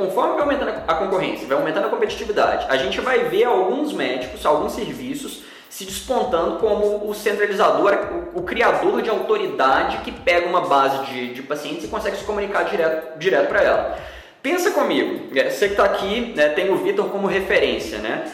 [0.00, 4.46] conforme vai aumentando a concorrência, vai aumentando a competitividade, a gente vai ver alguns médicos,
[4.46, 7.92] alguns serviços se despontando como o centralizador,
[8.34, 12.24] o, o criador de autoridade que pega uma base de, de pacientes e consegue se
[12.24, 13.98] comunicar direto, direto para ela.
[14.42, 18.24] Pensa comigo, é, você que está aqui né, tem o Vitor como referência, né?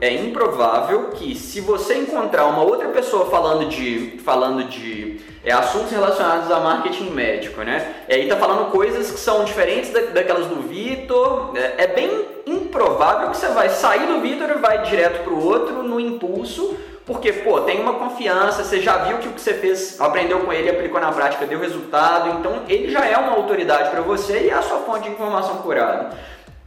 [0.00, 5.90] É improvável, que se você encontrar uma outra pessoa falando de, falando de é, assuntos
[5.90, 8.04] relacionados a marketing médico, né?
[8.08, 11.52] E aí tá falando coisas que são diferentes da, daquelas do Vitor.
[11.54, 15.82] É, é, bem improvável que você vai sair do Vitor e vai direto pro outro
[15.82, 20.00] no impulso, porque pô, tem uma confiança, você já viu que o que você fez,
[20.00, 24.00] aprendeu com ele, aplicou na prática, deu resultado, então ele já é uma autoridade para
[24.00, 26.16] você e é a sua fonte de informação curada.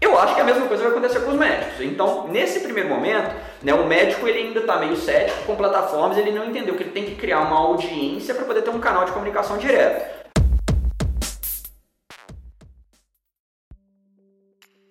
[0.03, 1.79] Eu acho que a mesma coisa vai acontecer com os médicos.
[1.79, 6.29] Então, nesse primeiro momento, né, o médico ele ainda está meio cético com plataformas, ele
[6.29, 9.13] não entendeu que ele tem que criar uma audiência para poder ter um canal de
[9.13, 10.23] comunicação direto.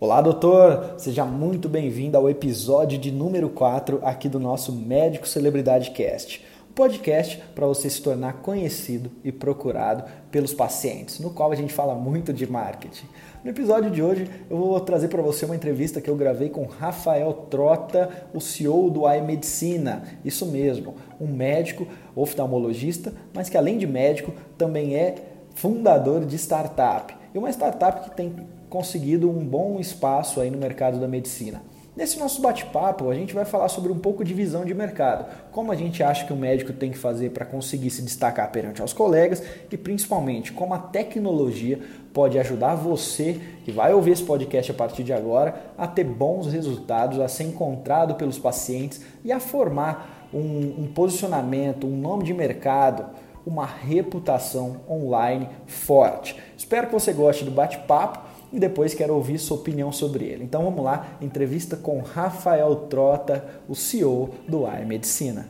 [0.01, 0.95] Olá, doutor!
[0.97, 6.43] Seja muito bem-vindo ao episódio de número 4 aqui do nosso Médico Celebridade Cast
[6.75, 11.95] podcast para você se tornar conhecido e procurado pelos pacientes, no qual a gente fala
[11.95, 13.07] muito de marketing.
[13.45, 16.65] No episódio de hoje, eu vou trazer para você uma entrevista que eu gravei com
[16.65, 20.03] Rafael Trota, o CEO do iMedicina.
[20.25, 25.17] Isso mesmo, um médico oftalmologista, mas que além de médico também é
[25.55, 27.15] fundador de startup.
[27.35, 28.35] E uma startup que tem
[28.71, 31.63] conseguido um bom espaço aí no mercado da medicina.
[31.95, 35.71] Nesse nosso bate-papo, a gente vai falar sobre um pouco de visão de mercado, como
[35.71, 38.95] a gente acha que o médico tem que fazer para conseguir se destacar perante aos
[38.95, 41.81] colegas e principalmente como a tecnologia
[42.15, 46.51] pode ajudar você que vai ouvir esse podcast a partir de agora a ter bons
[46.51, 52.33] resultados, a ser encontrado pelos pacientes e a formar um, um posicionamento, um nome de
[52.33, 53.05] mercado,
[53.45, 56.41] uma reputação online forte.
[56.57, 60.45] Espero que você goste do bate-papo e depois quero ouvir sua opinião sobre ele.
[60.45, 65.49] Então vamos lá, entrevista com Rafael Trota, o CEO do AI Medicina.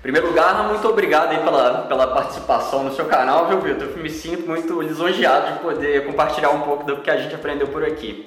[0.00, 3.98] Em primeiro lugar, muito obrigado aí pela, pela participação no seu canal, viu, Vitor?
[3.98, 7.84] Me sinto muito lisonjeado de poder compartilhar um pouco do que a gente aprendeu por
[7.84, 8.26] aqui.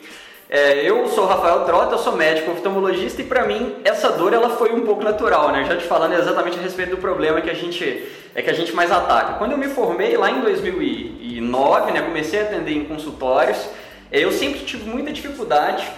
[0.55, 4.51] É, eu sou Rafael Trota, eu sou médico oftalmologista e para mim essa dor ela
[4.51, 5.65] foi um pouco natural, né?
[5.65, 8.71] Já te falando exatamente a respeito do problema que a gente é que a gente
[8.71, 9.39] mais ataca.
[9.39, 13.67] Quando eu me formei lá em 2009, né, comecei a atender em consultórios,
[14.11, 15.91] é, eu sempre tive muita dificuldade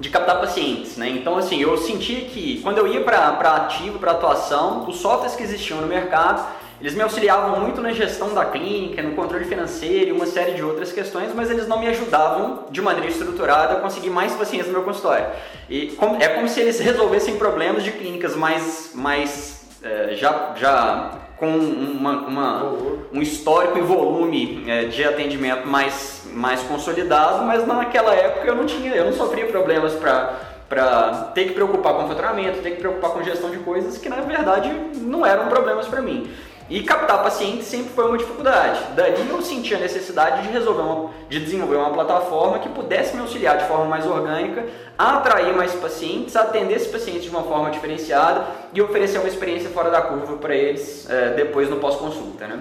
[0.00, 1.08] de captar pacientes, né?
[1.10, 5.44] Então assim, eu sentia que quando eu ia para ativo, para atuação, os softwares que
[5.44, 6.44] existiam no mercado
[6.80, 10.62] eles me auxiliavam muito na gestão da clínica, no controle financeiro e uma série de
[10.62, 14.72] outras questões, mas eles não me ajudavam de maneira estruturada a conseguir mais pacientes no
[14.72, 15.26] meu consultório.
[15.68, 21.48] E é como se eles resolvessem problemas de clínicas mais, mais é, já, já com
[21.48, 22.64] uma, uma,
[23.12, 28.66] um histórico e volume é, de atendimento mais, mais consolidado, mas naquela época eu não
[28.66, 33.10] tinha, eu não sofria problemas para para ter que preocupar com faturamento, ter que preocupar
[33.10, 36.28] com gestão de coisas que na verdade não eram problemas para mim.
[36.68, 38.92] E captar pacientes sempre foi uma dificuldade.
[38.94, 43.20] Dali eu senti a necessidade de resolver uma, de desenvolver uma plataforma que pudesse me
[43.20, 44.64] auxiliar de forma mais orgânica
[44.96, 49.28] a atrair mais pacientes, a atender esses pacientes de uma forma diferenciada e oferecer uma
[49.28, 52.58] experiência fora da curva para eles é, depois no pós-consulta, né?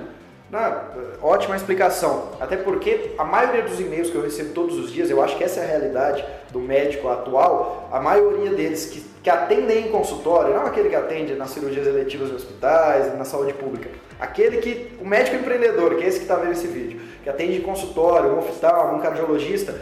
[1.20, 2.30] Ótima explicação.
[2.40, 5.44] Até porque a maioria dos e-mails que eu recebo todos os dias, eu acho que
[5.44, 10.54] essa é a realidade do médico atual, a maioria deles que, que atendem em consultório,
[10.54, 15.08] não aquele que atende nas cirurgias eletivas em hospitais, na saúde pública, aquele que, o
[15.08, 18.38] médico empreendedor, que é esse que está vendo esse vídeo, que atende em consultório, um
[18.38, 19.74] oftalmo, um cardiologista,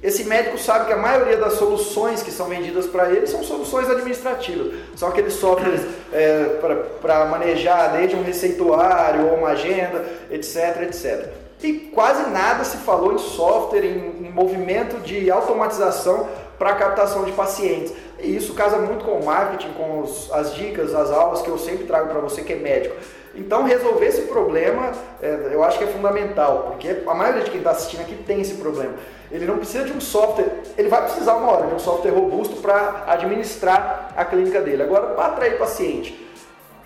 [0.00, 3.90] esse médico sabe que a maioria das soluções que são vendidas para ele são soluções
[3.90, 4.72] administrativas.
[4.94, 5.80] São aqueles softwares
[6.12, 6.58] é,
[7.00, 11.28] para manejar desde um receituário ou uma agenda, etc, etc.
[11.60, 17.32] E quase nada se falou em software, em, em movimento de automatização para captação de
[17.32, 17.92] pacientes.
[18.20, 21.58] E isso casa muito com o marketing, com os, as dicas, as aulas que eu
[21.58, 22.94] sempre trago para você que é médico.
[23.34, 24.92] Então, resolver esse problema
[25.22, 28.40] é, eu acho que é fundamental, porque a maioria de quem está assistindo aqui tem
[28.40, 28.94] esse problema.
[29.30, 32.56] Ele não precisa de um software, ele vai precisar uma hora de um software robusto
[32.56, 34.82] para administrar a clínica dele.
[34.82, 36.28] Agora, para atrair paciente,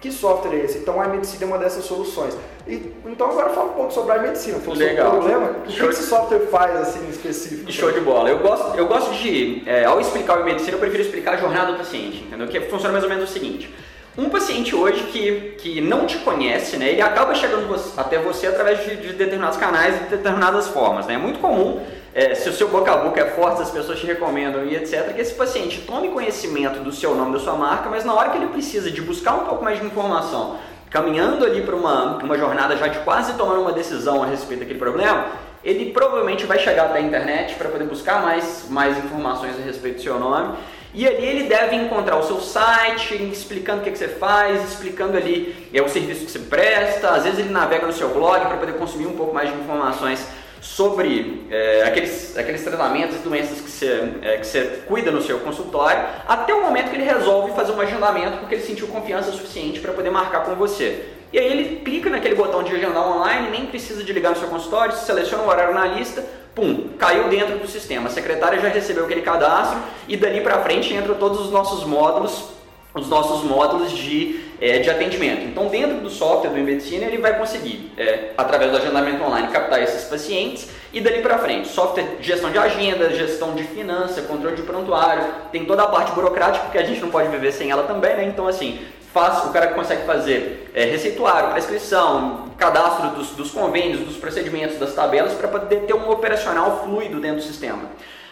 [0.02, 0.78] que software é esse?
[0.78, 2.36] Então a medicina é uma dessas soluções.
[2.66, 4.74] E, então agora fala um pouco sobre a medicina, Legal.
[4.74, 5.58] sobre o problema.
[5.58, 7.70] O que, que esse software faz assim específico?
[7.70, 8.28] Show de bola.
[8.28, 11.70] Eu gosto, eu gosto de, é, ao explicar a medicina, eu prefiro explicar a jornada
[11.70, 12.48] do paciente, entendeu?
[12.48, 13.72] Que funciona mais ou menos o seguinte.
[14.16, 18.84] Um paciente hoje que, que não te conhece, né, ele acaba chegando até você através
[18.84, 21.06] de, de determinados canais e de determinadas formas.
[21.06, 21.14] Né?
[21.14, 21.80] É muito comum,
[22.14, 25.14] é, se o seu boca a boca é forte, as pessoas te recomendam e etc.,
[25.14, 28.36] que esse paciente tome conhecimento do seu nome, da sua marca, mas na hora que
[28.36, 30.58] ele precisa de buscar um pouco mais de informação
[30.90, 34.78] caminhando ali para uma, uma jornada já de quase tomar uma decisão a respeito daquele
[34.78, 35.28] problema,
[35.64, 39.96] ele provavelmente vai chegar até a internet para poder buscar mais, mais informações a respeito
[39.96, 40.54] do seu nome.
[40.94, 45.16] E ali ele deve encontrar o seu site, explicando o que, que você faz, explicando
[45.16, 47.10] ali é, o serviço que você presta.
[47.10, 50.26] Às vezes ele navega no seu blog para poder consumir um pouco mais de informações
[50.60, 55.40] sobre é, aqueles, aqueles tratamentos e doenças que você, é, que você cuida no seu
[55.40, 59.80] consultório, até o momento que ele resolve fazer um agendamento porque ele sentiu confiança suficiente
[59.80, 61.04] para poder marcar com você.
[61.32, 64.48] E aí ele clica naquele botão de agendar online, nem precisa de ligar no seu
[64.48, 66.24] consultório, seleciona o horário na lista,
[66.54, 68.08] pum, caiu dentro do sistema.
[68.08, 69.78] A secretária já recebeu aquele cadastro
[70.08, 72.50] e dali para frente entra todos os nossos módulos,
[72.94, 75.43] os nossos módulos de é, de atendimento.
[75.43, 79.82] Então, dentro do software do Medicina, ele vai conseguir, é, através do agendamento online, captar
[79.82, 81.66] esses pacientes e dali para frente.
[81.66, 86.12] Software de gestão de agenda, gestão de finança, controle de prontuário, tem toda a parte
[86.12, 88.25] burocrática, porque a gente não pode viver sem ela também, né?
[88.25, 88.78] Então, assim,
[89.12, 94.94] faz, o cara consegue fazer é, receituário, prescrição, cadastro dos, dos convênios, dos procedimentos, das
[94.94, 97.82] tabelas, para poder ter um operacional fluido dentro do sistema.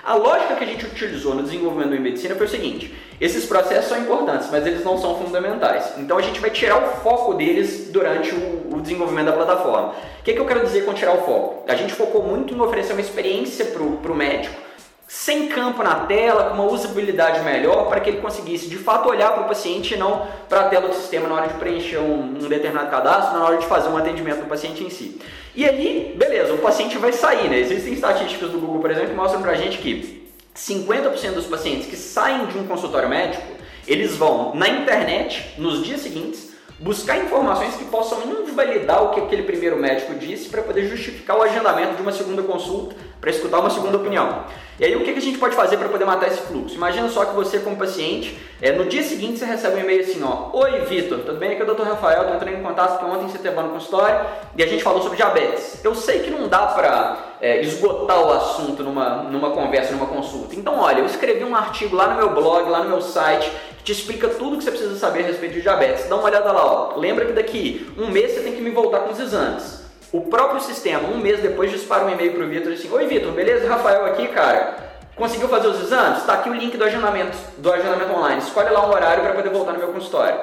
[0.02, 3.90] A lógica que a gente utilizou no desenvolvimento do medicina foi o seguinte: esses processos
[3.90, 5.92] são importantes, mas eles não são fundamentais.
[5.98, 9.88] Então a gente vai tirar o foco deles durante o, o desenvolvimento da plataforma.
[9.88, 11.64] O que, que eu quero dizer com tirar o foco?
[11.68, 14.70] A gente focou muito em oferecer uma experiência para o médico
[15.12, 19.32] sem campo na tela, com uma usabilidade melhor, para que ele conseguisse de fato olhar
[19.32, 22.20] para o paciente e não para a tela do sistema na hora de preencher um,
[22.22, 25.20] um, determinado cadastro, na hora de fazer um atendimento do paciente em si.
[25.52, 27.58] E aí, beleza, o paciente vai sair, né?
[27.58, 31.88] Existem estatísticas do Google, por exemplo, que mostram para a gente que 50% dos pacientes
[31.88, 33.42] que saem de um consultório médico,
[33.88, 36.49] eles vão na internet nos dias seguintes
[36.80, 41.42] buscar informações que possam invalidar o que aquele primeiro médico disse para poder justificar o
[41.42, 44.44] agendamento de uma segunda consulta, para escutar uma segunda opinião.
[44.78, 46.74] E aí o que a gente pode fazer para poder matar esse fluxo?
[46.74, 50.22] Imagina só que você como paciente, é, no dia seguinte você recebe um e-mail assim,
[50.22, 51.52] ó, Oi Vitor, tudo bem?
[51.52, 51.82] Aqui é o Dr.
[51.82, 55.02] Rafael, estou entrando em contato porque ontem você teve no consultório e a gente falou
[55.02, 55.84] sobre diabetes.
[55.84, 60.54] Eu sei que não dá para é, esgotar o assunto numa, numa conversa, numa consulta.
[60.54, 63.84] Então olha, eu escrevi um artigo lá no meu blog, lá no meu site, que
[63.84, 66.08] te explica tudo que você precisa saber a respeito de diabetes.
[66.08, 66.96] Dá uma olhada lá, ó.
[66.96, 69.80] Lembra que daqui um mês você tem que me voltar com os exames.
[70.12, 73.32] O próprio sistema, um mês depois, dispara um e-mail para o Vitor assim: Oi Vitor,
[73.32, 73.68] beleza?
[73.68, 74.89] Rafael aqui, cara.
[75.20, 76.20] Conseguiu fazer os exames?
[76.20, 78.40] Está aqui o link do agendamento, do agendamento online.
[78.40, 80.40] Escolhe lá um horário para poder voltar no meu consultório.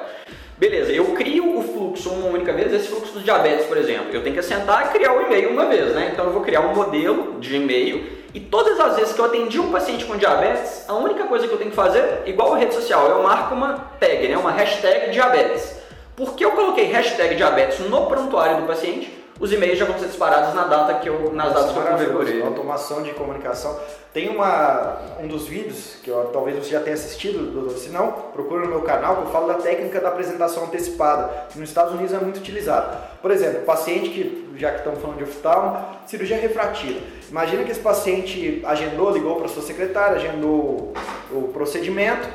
[0.56, 4.06] Beleza, eu crio o fluxo uma única vez, esse fluxo do diabetes, por exemplo.
[4.12, 6.10] Eu tenho que assentar e criar o e-mail uma vez, né?
[6.12, 9.58] Então eu vou criar um modelo de e-mail e todas as vezes que eu atendi
[9.58, 12.72] um paciente com diabetes, a única coisa que eu tenho que fazer, igual a rede
[12.72, 14.38] social, eu marco uma tag, né?
[14.38, 15.76] uma hashtag diabetes.
[16.14, 19.17] Por que eu coloquei hashtag diabetes no prontuário do paciente?
[19.40, 22.42] Os e-mails já vão ser disparados na data que eu, nas datas que eu configurei.
[22.42, 23.78] Automação de comunicação.
[24.12, 27.78] Tem uma, um dos vídeos que eu, talvez você já tenha assistido, doutor.
[27.78, 31.58] Se não, procura no meu canal que eu falo da técnica da apresentação antecipada, que
[31.58, 32.96] nos Estados Unidos é muito utilizada.
[33.22, 36.98] Por exemplo, paciente que, já que estamos falando de oftalmo, cirurgia refrativa.
[37.30, 40.92] Imagina que esse paciente agendou, ligou para sua secretária, agendou
[41.30, 42.26] o procedimento,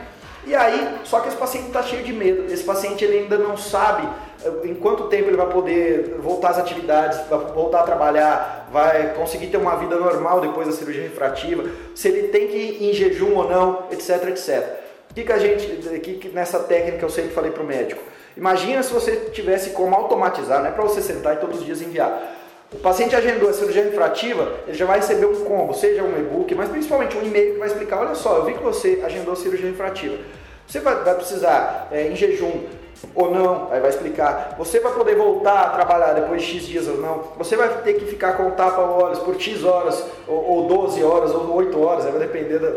[0.45, 2.51] e aí, só que esse paciente está cheio de medo.
[2.51, 4.07] Esse paciente ele ainda não sabe
[4.63, 7.19] em quanto tempo ele vai poder voltar às atividades,
[7.53, 11.63] voltar a trabalhar, vai conseguir ter uma vida normal depois da cirurgia refrativa,
[11.95, 14.83] se ele tem que ir em jejum ou não, etc, etc.
[15.09, 15.67] O que, que a gente,
[15.99, 18.01] que, nessa técnica eu sempre falei para o médico?
[18.35, 21.81] Imagina se você tivesse como automatizar, não é para você sentar e todos os dias
[21.81, 22.35] enviar.
[22.73, 26.55] O paciente agendou a cirurgia refrativa, ele já vai receber um combo, seja um e-book,
[26.55, 29.35] mas principalmente um e-mail que vai explicar, olha só, eu vi que você agendou a
[29.35, 30.17] cirurgia refrativa.
[30.73, 32.63] Você vai, vai precisar, é, em jejum,
[33.13, 34.55] ou não, aí vai explicar.
[34.57, 37.25] Você vai poder voltar a trabalhar depois de X dias ou não.
[37.37, 41.53] Você vai ter que ficar com tapa-olhos por X horas, ou, ou 12 horas, ou
[41.53, 42.73] 8 horas, aí vai depender da.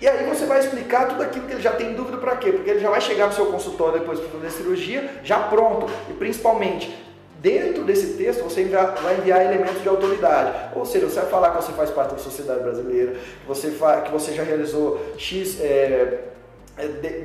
[0.00, 2.52] E aí você vai explicar tudo aquilo que ele já tem dúvida para quê?
[2.52, 5.92] Porque ele já vai chegar no seu consultório depois para fazer cirurgia, já pronto.
[6.08, 7.06] E principalmente,
[7.38, 10.74] dentro desse texto você vai enviar elementos de autoridade.
[10.74, 13.70] Ou seja, você vai falar que você faz parte da sociedade brasileira, que você,
[14.06, 15.60] que você já realizou X.
[15.60, 16.30] É,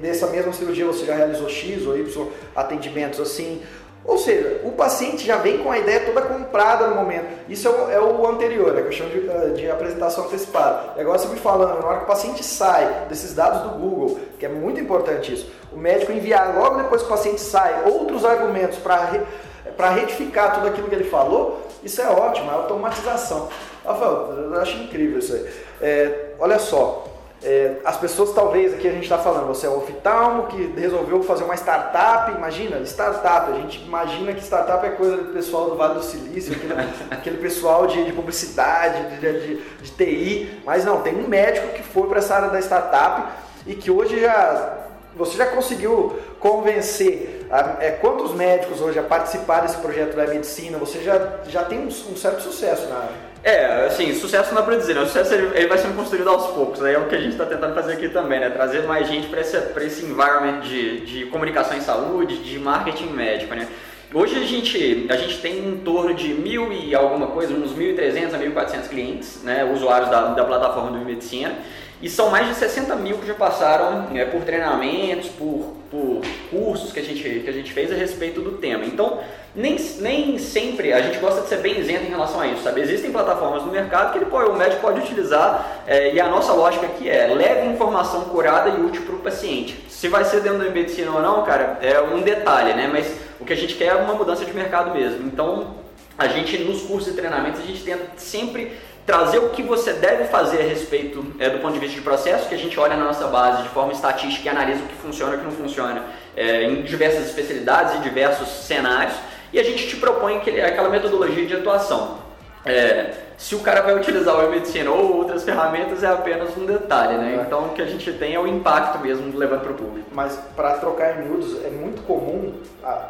[0.01, 3.61] dessa mesma cirurgia você já realizou X ou Y atendimentos assim.
[4.05, 7.25] Ou seja, o paciente já vem com a ideia toda comprada no momento.
[7.49, 10.93] Isso é o, é o anterior, é a questão de, eh, de, apresentação antecipada.
[10.95, 14.19] E agora você me falando, na hora que o paciente sai desses dados do Google,
[14.37, 18.23] que é muito importante isso, o médico enviar logo depois que o paciente sai outros
[18.23, 23.49] argumentos para retificar tudo aquilo que ele falou, isso é ótimo, é automatização.
[23.83, 25.49] Rafael, eu acho incrível isso aí.
[25.81, 27.05] É, olha só,
[27.45, 31.21] é, as pessoas talvez aqui a gente está falando, você é um oftalmo que resolveu
[31.21, 35.75] fazer uma startup, imagina, startup, a gente imagina que startup é coisa do pessoal do
[35.75, 36.73] Vale do Silício, aquele,
[37.11, 41.83] aquele pessoal de, de publicidade, de, de, de, TI, mas não, tem um médico que
[41.83, 43.31] foi para essa área da startup
[43.67, 44.81] e que hoje já
[45.15, 50.77] você já conseguiu convencer a, é, quantos médicos hoje a participar desse projeto da medicina?
[50.79, 53.34] Você já, já tem um, um certo sucesso na área.
[53.45, 55.01] É, assim, sucesso não é pra dizer, né?
[55.01, 57.45] O sucesso ele, vai sendo construído aos poucos, aí é o que a gente está
[57.45, 58.49] tentando fazer aqui também, né?
[58.49, 63.53] Trazer mais gente para esse, esse environment de, de comunicação em saúde, de marketing médico,
[63.53, 63.67] né?
[64.11, 68.33] Hoje a gente, a gente tem em torno de mil e alguma coisa, uns 1.300
[68.33, 71.53] a 1.400 clientes, né, usuários da, da plataforma do Medicina.
[72.01, 76.91] E são mais de 60 mil que já passaram né, por treinamentos, por, por cursos
[76.91, 78.85] que a, gente, que a gente fez a respeito do tema.
[78.85, 79.19] Então,
[79.55, 82.81] nem, nem sempre a gente gosta de ser bem isento em relação a isso, sabe?
[82.81, 86.51] Existem plataformas no mercado que ele pode, o médico pode utilizar é, e a nossa
[86.51, 89.85] lógica aqui é leve informação curada e útil para o paciente.
[89.89, 92.89] Se vai ser dentro da medicina ou não, cara, é um detalhe, né?
[92.91, 95.25] Mas o que a gente quer é uma mudança de mercado mesmo.
[95.25, 95.75] Então,
[96.17, 98.73] a gente nos cursos e treinamentos a gente tenta sempre
[99.05, 102.49] trazer o que você deve fazer a respeito é, do ponto de vista de processo,
[102.49, 105.33] que a gente olha na nossa base de forma estatística e analisa o que funciona
[105.33, 106.03] e o que não funciona
[106.35, 109.15] é, em diversas especialidades e diversos cenários,
[109.51, 112.25] e a gente te propõe aquele, aquela metodologia de atuação.
[112.65, 117.15] É, se o cara vai utilizar o e-medicina ou outras ferramentas é apenas um detalhe,
[117.17, 117.37] né?
[117.39, 117.45] É.
[117.45, 120.09] Então o que a gente tem é o impacto mesmo levando para o público.
[120.11, 122.53] Mas para trocar em miúdos é muito comum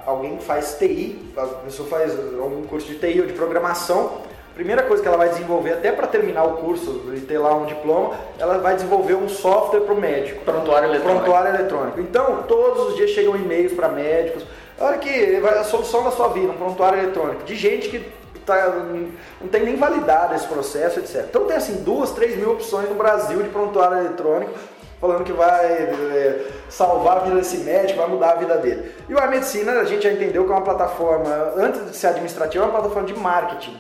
[0.06, 4.24] alguém que faz TI, a pessoa faz algum curso de TI ou de programação,
[4.56, 7.65] primeira coisa que ela vai desenvolver, até para terminar o curso e ter lá um
[7.65, 10.44] diploma, ela vai desenvolver um software para o médico.
[10.44, 11.24] Prontuário eletrônico.
[11.24, 12.00] Prontuário eletrônico.
[12.00, 14.44] Então, todos os dias chegam e-mails para médicos.
[14.79, 18.00] Olha que a solução da sua vida, um prontuário eletrônico, de gente que
[18.46, 18.67] tá,
[19.39, 21.25] não tem nem validado esse processo, etc.
[21.29, 24.51] Então tem assim duas, três mil opções no Brasil de prontuário eletrônico
[25.00, 28.91] falando que vai é, salvar a vida desse médico, vai mudar a vida dele.
[29.08, 32.08] E o A Medicina a gente já entendeu que é uma plataforma, antes de ser
[32.08, 33.77] administrativa, é uma plataforma de marketing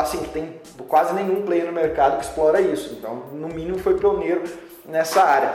[0.00, 2.94] assim, tem quase nenhum player no mercado que explora isso.
[2.98, 4.42] Então, no mínimo, foi pioneiro
[4.86, 5.52] nessa área.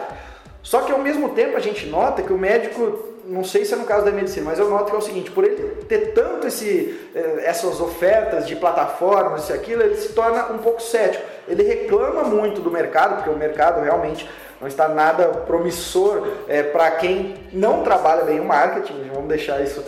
[0.61, 3.77] Só que ao mesmo tempo a gente nota que o médico, não sei se é
[3.77, 6.47] no caso da medicina, mas eu noto que é o seguinte, por ele ter tanto
[6.47, 11.23] esse, eh, essas ofertas de plataformas, e aquilo, ele se torna um pouco cético.
[11.47, 14.27] Ele reclama muito do mercado, porque o mercado realmente
[14.59, 19.81] não está nada promissor é, para quem não trabalha bem o marketing, vamos deixar isso,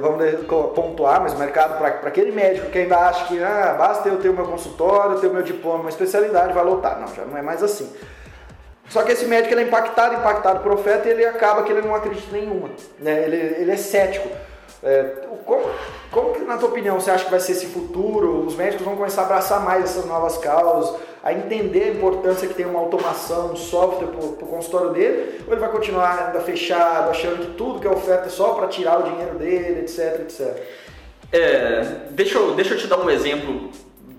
[0.00, 4.16] vamos pontuar, mas o mercado para aquele médico que ainda acha que ah, basta eu
[4.16, 6.98] ter o meu consultório, ter o meu diploma, uma especialidade, vai lotar.
[6.98, 7.92] Não, já não é mais assim.
[8.88, 11.82] Só que esse médico ele é impactado, impactado por oferta e ele acaba que ele
[11.82, 12.70] não acredita em nenhuma.
[12.98, 13.24] Né?
[13.24, 14.28] Ele, ele é cético.
[14.82, 15.02] É,
[15.44, 15.64] como,
[16.10, 18.46] como que, na tua opinião, você acha que vai ser esse futuro?
[18.46, 22.54] Os médicos vão começar a abraçar mais essas novas causas, a entender a importância que
[22.54, 25.42] tem uma automação, um software para o consultório dele?
[25.46, 28.68] Ou ele vai continuar ainda fechado, achando que tudo que é oferta é só para
[28.68, 30.62] tirar o dinheiro dele, etc, etc?
[31.30, 33.70] É, deixa, eu, deixa eu te dar um exemplo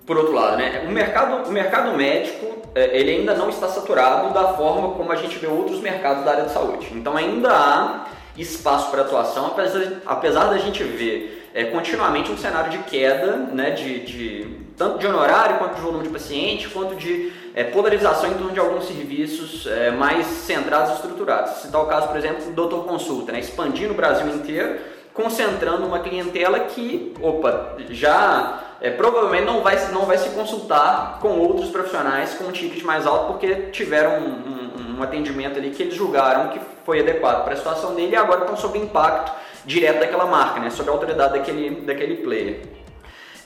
[0.10, 0.86] por outro lado, né?
[0.88, 5.16] O mercado, o mercado médico, é, ele ainda não está saturado da forma como a
[5.16, 6.88] gente vê outros mercados da área de saúde.
[6.96, 12.72] Então ainda há espaço para atuação, apesar, apesar da gente ver é, continuamente um cenário
[12.72, 17.32] de queda, né, de, de, tanto de honorário quanto de volume de paciente, quanto de
[17.54, 21.62] é, polarização em torno de alguns serviços é, mais centrados e estruturados.
[21.62, 24.80] Se tal o caso, por exemplo, do doutor consulta, né, expandindo o Brasil inteiro,
[25.14, 31.38] concentrando uma clientela que, opa, já é, provavelmente não vai, não vai se consultar com
[31.40, 35.84] outros profissionais com um ticket mais alto porque tiveram um, um, um atendimento ali que
[35.84, 39.32] eles julgaram que foi adequado para a situação dele e agora estão sob impacto
[39.66, 42.62] direto daquela marca, né, sob a autoridade daquele, daquele player.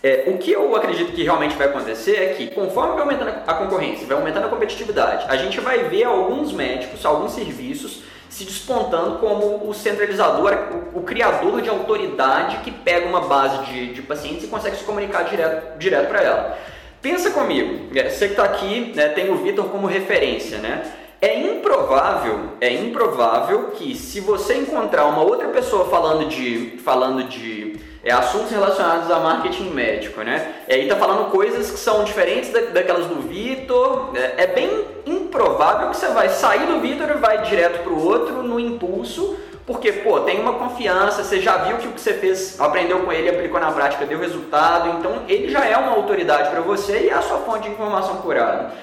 [0.05, 3.53] É, o que eu acredito que realmente vai acontecer é que, conforme vai aumentando a
[3.53, 9.19] concorrência, vai aumentando a competitividade, a gente vai ver alguns médicos, alguns serviços se despontando
[9.19, 10.51] como o centralizador,
[10.93, 14.83] o, o criador de autoridade que pega uma base de, de pacientes e consegue se
[14.83, 16.57] comunicar direto, direto para ela.
[17.01, 20.83] Pensa comigo, é, você que está aqui né, tem o Vitor como referência, né?
[21.21, 21.39] É
[21.73, 28.11] improvável, é improvável que se você encontrar uma outra pessoa falando de, falando de é,
[28.11, 30.53] assuntos relacionados a marketing médico, né?
[30.67, 34.11] E tá falando coisas que são diferentes da, daquelas do Vitor.
[34.15, 38.43] É, é, bem improvável que você vai sair do Vitor e vai direto pro outro
[38.43, 42.59] no impulso, porque, pô, tem uma confiança, você já viu que o que você fez,
[42.59, 46.59] aprendeu com ele, aplicou na prática, deu resultado, então ele já é uma autoridade para
[46.59, 48.73] você e é a sua fonte de informação curada.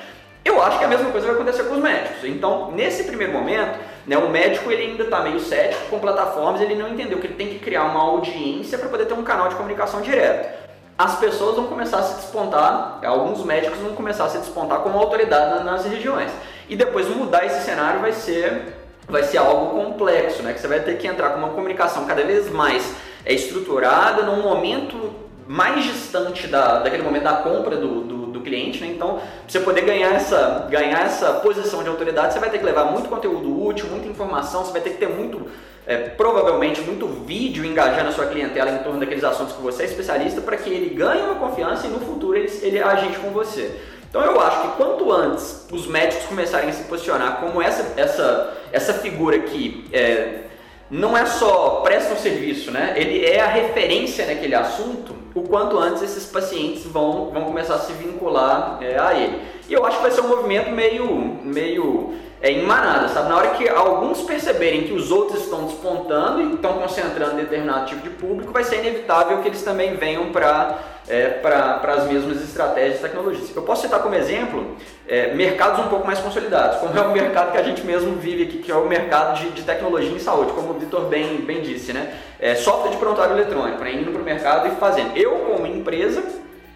[0.45, 2.25] Eu acho que a mesma coisa vai acontecer com os médicos.
[2.25, 6.75] Então, nesse primeiro momento, né, o médico ele ainda está meio cético com plataformas, ele
[6.75, 9.55] não entendeu que ele tem que criar uma audiência para poder ter um canal de
[9.55, 10.61] comunicação direto.
[10.97, 14.99] As pessoas vão começar a se despontar, alguns médicos vão começar a se despontar como
[14.99, 16.31] autoridade nas regiões.
[16.69, 18.75] E depois mudar esse cenário vai ser,
[19.09, 20.53] vai ser algo complexo, né?
[20.53, 22.95] Que você vai ter que entrar com uma comunicação cada vez mais
[23.25, 25.11] é, estruturada, num momento
[25.51, 28.89] mais distante da, daquele momento da compra do, do do cliente, né?
[28.89, 32.65] Então, pra você poder ganhar essa, ganhar essa posição de autoridade, você vai ter que
[32.65, 35.47] levar muito conteúdo útil, muita informação, você vai ter que ter muito,
[35.87, 39.87] é, provavelmente, muito vídeo engajando a sua clientela em torno daqueles assuntos que você é
[39.87, 43.79] especialista para que ele ganhe uma confiança e no futuro ele, ele agente com você.
[44.09, 48.55] Então eu acho que quanto antes os médicos começarem a se posicionar como essa, essa,
[48.73, 50.50] essa figura que é,
[50.91, 52.95] não é só presta um serviço, né?
[52.97, 57.79] ele é a referência naquele assunto, o quanto antes esses pacientes vão, vão começar a
[57.79, 59.41] se vincular é, a ele.
[59.69, 63.29] E eu acho que vai ser um movimento meio, meio é, em manada, sabe?
[63.29, 68.03] Na hora que alguns perceberem que os outros estão despontando e estão concentrando determinado tipo
[68.03, 70.79] de público, vai ser inevitável que eles também venham para
[71.11, 73.55] é, para as mesmas estratégias e tecnologias.
[73.55, 74.77] Eu posso citar como exemplo
[75.09, 78.45] é, mercados um pouco mais consolidados, como é o mercado que a gente mesmo vive
[78.45, 81.63] aqui, que é o mercado de, de tecnologia em saúde, como o Vitor bem, bem
[81.63, 82.15] disse, né?
[82.39, 83.93] É, software de prontuário eletrônico, né?
[83.93, 85.17] indo para o mercado e fazendo.
[85.17, 86.23] Eu, como empresa,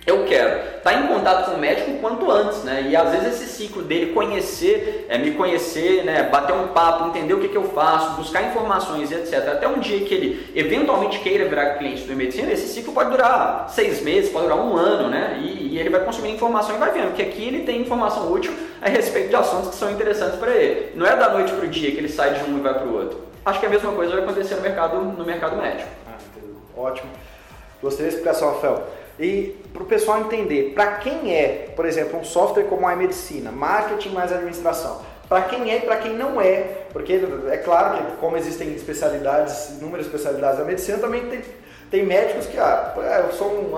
[0.07, 2.87] eu quero estar tá em contato com o médico quanto antes, né?
[2.91, 6.25] E às vezes esse ciclo dele conhecer, é, me conhecer, né?
[6.25, 9.49] Bater um papo, entender o que, que eu faço, buscar informações etc.
[9.49, 13.67] Até um dia que ele eventualmente queira virar cliente do medicina, esse ciclo pode durar
[13.71, 15.41] seis meses, pode durar um ano, né?
[15.43, 18.53] E, e ele vai consumir informação e vai vendo que aqui ele tem informação útil
[18.83, 20.93] a respeito de assuntos que são interessantes para ele.
[20.95, 22.87] Não é da noite para o dia que ele sai de um e vai para
[22.87, 23.21] o outro.
[23.47, 25.89] Acho que a mesma coisa vai acontecer no mercado, no mercado médico.
[26.07, 26.17] Ah,
[26.77, 27.11] Ótimo.
[27.83, 28.87] Gostei da explicação, Rafael.
[29.19, 33.53] E para o pessoal entender, para quem é, por exemplo, um software como a medicina,
[33.53, 38.17] marketing mais administração, para quem é e para quem não é, porque é claro que
[38.17, 41.41] como existem especialidades, inúmeras especialidades da medicina, também tem,
[41.91, 43.75] tem médicos que, ah, eu sou um,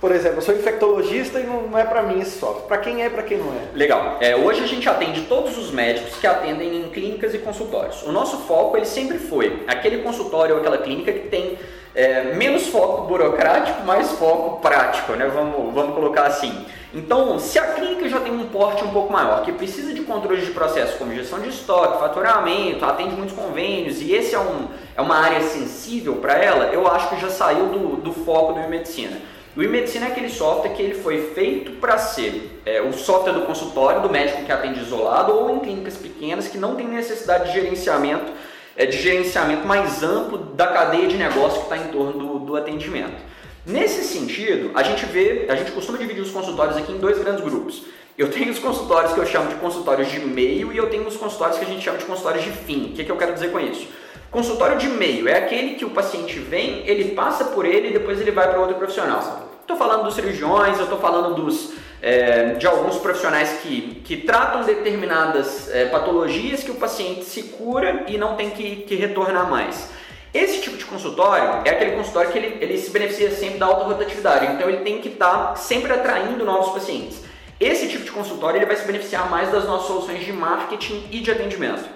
[0.00, 2.66] por exemplo, eu sou infectologista e não, é para mim esse software.
[2.66, 3.74] Para quem é e para quem não é?
[3.74, 4.18] Legal.
[4.20, 8.02] É, hoje a gente atende todos os médicos que atendem em clínicas e consultórios.
[8.02, 11.58] O nosso foco ele sempre foi aquele consultório ou aquela clínica que tem
[11.94, 15.26] é, menos foco burocrático, mais foco prático, né?
[15.26, 16.66] Vamos, vamos colocar assim.
[16.92, 20.40] Então, se a clínica já tem um porte um pouco maior, que precisa de controle
[20.40, 25.00] de processos como gestão de estoque, faturamento, atende muitos convênios e esse é, um, é
[25.00, 29.16] uma área sensível para ela, eu acho que já saiu do, do foco do e-medicina.
[29.56, 33.42] O e-medicina é aquele software que ele foi feito para ser é, o software do
[33.42, 37.52] consultório, do médico que atende isolado ou em clínicas pequenas que não tem necessidade de
[37.52, 38.32] gerenciamento
[38.76, 42.56] é, de gerenciamento mais amplo da cadeia de negócio que está em torno do, do
[42.56, 43.22] atendimento.
[43.66, 47.42] Nesse sentido, a gente vê, a gente costuma dividir os consultórios aqui em dois grandes
[47.42, 47.82] grupos.
[48.16, 51.16] Eu tenho os consultórios que eu chamo de consultórios de meio e eu tenho os
[51.16, 52.86] consultórios que a gente chama de consultórios de fim.
[52.86, 53.88] O que, que eu quero dizer com isso?
[54.30, 58.20] Consultório de meio é aquele que o paciente vem, ele passa por ele e depois
[58.20, 59.48] ele vai para outro profissional.
[59.60, 61.72] Estou falando dos cirurgiões, eu estou falando dos,
[62.04, 68.04] é, de alguns profissionais que, que tratam determinadas é, patologias que o paciente se cura
[68.06, 69.88] e não tem que, que retornar mais.
[70.34, 73.84] Esse tipo de consultório é aquele consultório que ele, ele se beneficia sempre da alta
[73.84, 77.22] rotatividade, então ele tem que estar tá sempre atraindo novos pacientes.
[77.58, 81.20] Esse tipo de consultório ele vai se beneficiar mais das nossas soluções de marketing e
[81.20, 81.88] de atendimento.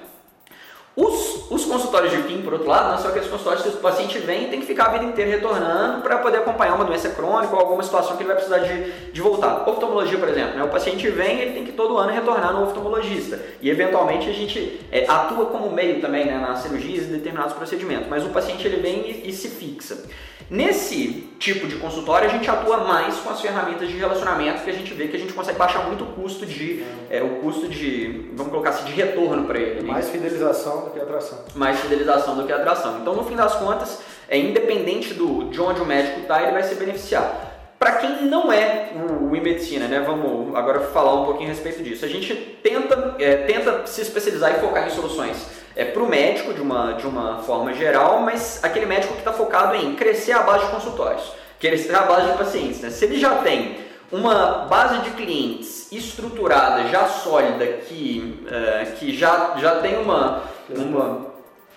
[1.00, 4.18] Os, os consultórios de fim, por outro lado, não são aqueles consultórios que o paciente
[4.18, 7.54] vem e tem que ficar a vida inteira retornando para poder acompanhar uma doença crônica
[7.54, 9.68] ou alguma situação que ele vai precisar de, de voltar.
[9.68, 10.64] Oftalmologia, por exemplo, né?
[10.64, 13.40] o paciente vem ele tem que todo ano retornar no oftalmologista.
[13.62, 18.08] E eventualmente a gente é, atua como meio também né, nas cirurgias e determinados procedimentos,
[18.08, 20.04] mas o paciente ele vem e, e se fixa.
[20.50, 24.72] Nesse tipo de consultório, a gente atua mais com as ferramentas de relacionamento que a
[24.72, 28.30] gente vê que a gente consegue baixar muito o custo de, é, o custo de,
[28.32, 29.82] vamos colocar assim, de retorno para ele.
[29.82, 29.92] Né?
[29.92, 31.38] Mais fidelização do que atração.
[31.54, 32.98] Mais fidelização do que atração.
[33.00, 36.62] Então, no fim das contas, é independente do, de onde o médico está, ele vai
[36.62, 37.48] se beneficiar.
[37.78, 40.00] Para quem não é o, o medicina, né?
[40.00, 42.04] Vamos agora falar um pouquinho a respeito disso.
[42.04, 45.46] A gente tenta, é, tenta se especializar e focar em soluções
[45.76, 49.32] é, para o médico de uma, de uma forma geral, mas aquele médico que está
[49.32, 52.80] focado em crescer a base de consultórios, crescer a base de pacientes.
[52.80, 52.90] Né?
[52.90, 53.76] Se ele já tem
[54.10, 61.28] uma base de clientes estruturada, já sólida, que, é, que já, já tem uma, uma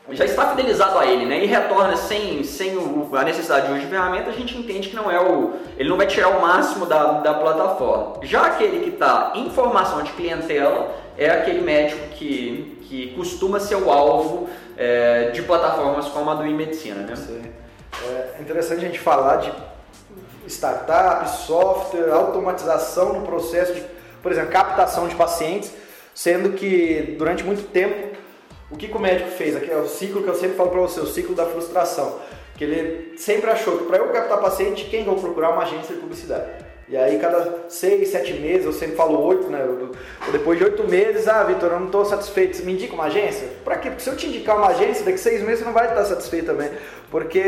[0.09, 1.43] já está fidelizado a ele, né?
[1.43, 4.95] E retorna sem, sem o, a necessidade de uso de ferramenta, a gente entende que
[4.95, 5.53] não é o.
[5.77, 8.15] Ele não vai tirar o máximo da, da plataforma.
[8.23, 13.75] Já aquele que está em formação de clientela é aquele médico que, que costuma ser
[13.75, 17.13] o alvo é, de plataformas como a do e-medicina, né?
[18.09, 19.51] É interessante a gente falar de
[20.47, 23.83] startup, software, automatização no processo de,
[24.23, 25.71] por exemplo, captação de pacientes,
[26.13, 28.10] sendo que durante muito tempo
[28.71, 29.55] o que, que o médico fez?
[29.55, 32.19] Aqui é o ciclo que eu sempre falo para você, o ciclo da frustração.
[32.55, 35.49] Que ele sempre achou que para eu captar paciente, quem vou procurar?
[35.49, 36.45] Uma agência de publicidade.
[36.91, 39.65] E aí, cada seis, sete meses, eu sempre falo oito, né?
[40.29, 42.57] Depois de oito meses, ah, Vitor, eu não estou satisfeito.
[42.57, 43.47] Você me indica uma agência?
[43.63, 43.89] Para quê?
[43.89, 46.47] Porque se eu te indicar uma agência, daqui seis meses você não vai estar satisfeito
[46.47, 46.69] também.
[47.09, 47.39] Porque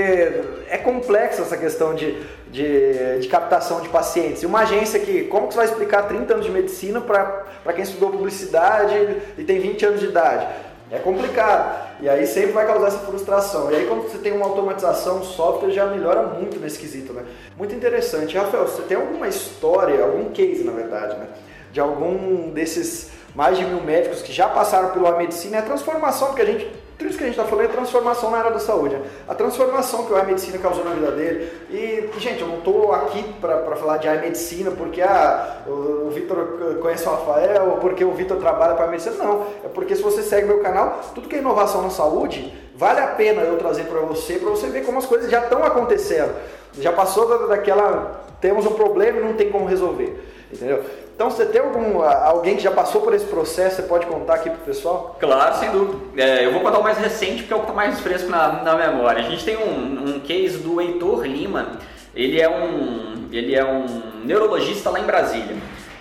[0.69, 2.17] é complexa essa questão de,
[2.49, 4.43] de, de, captação de pacientes.
[4.43, 7.83] E uma agência que, como que você vai explicar 30 anos de medicina para quem
[7.83, 8.95] estudou publicidade
[9.37, 10.47] e tem 20 anos de idade?
[10.93, 11.89] É complicado.
[12.01, 13.71] E aí sempre vai causar essa frustração.
[13.71, 17.23] E aí quando você tem uma automatização, um software já melhora muito nesse quesito, né?
[17.57, 18.37] Muito interessante.
[18.37, 21.29] Rafael, você tem alguma história, algum case, na verdade, né?
[21.71, 26.27] De algum desses mais de mil médicos que já passaram pela medicina, é a transformação,
[26.27, 26.71] porque a gente
[27.03, 28.95] tudo isso que a gente está falando é transformação na área da saúde.
[28.95, 29.01] Né?
[29.27, 31.51] A transformação que o iMedicina causou na vida dele.
[31.69, 36.77] E, gente, eu não estou aqui para falar de iMedicina porque ah, o, o Vitor
[36.81, 39.15] conhece o Rafael ou porque o Vitor trabalha para a medicina.
[39.17, 39.45] Não.
[39.65, 43.07] É porque se você segue meu canal, tudo que é inovação na saúde, vale a
[43.07, 46.33] pena eu trazer para você, para você ver como as coisas já estão acontecendo.
[46.79, 48.23] Já passou daquela.
[48.39, 50.32] Temos um problema e não tem como resolver.
[50.53, 50.83] Entendeu?
[51.15, 54.49] Então, você tem algum, alguém que já passou por esse processo, você pode contar aqui
[54.49, 55.15] pro pessoal?
[55.19, 55.99] Claro, sem dúvida.
[56.17, 58.63] É, eu vou contar o mais recente porque é o que está mais fresco na,
[58.63, 59.23] na memória.
[59.23, 61.79] A gente tem um, um case do Heitor Lima,
[62.15, 63.85] ele é um, ele é um
[64.25, 65.55] neurologista lá em Brasília.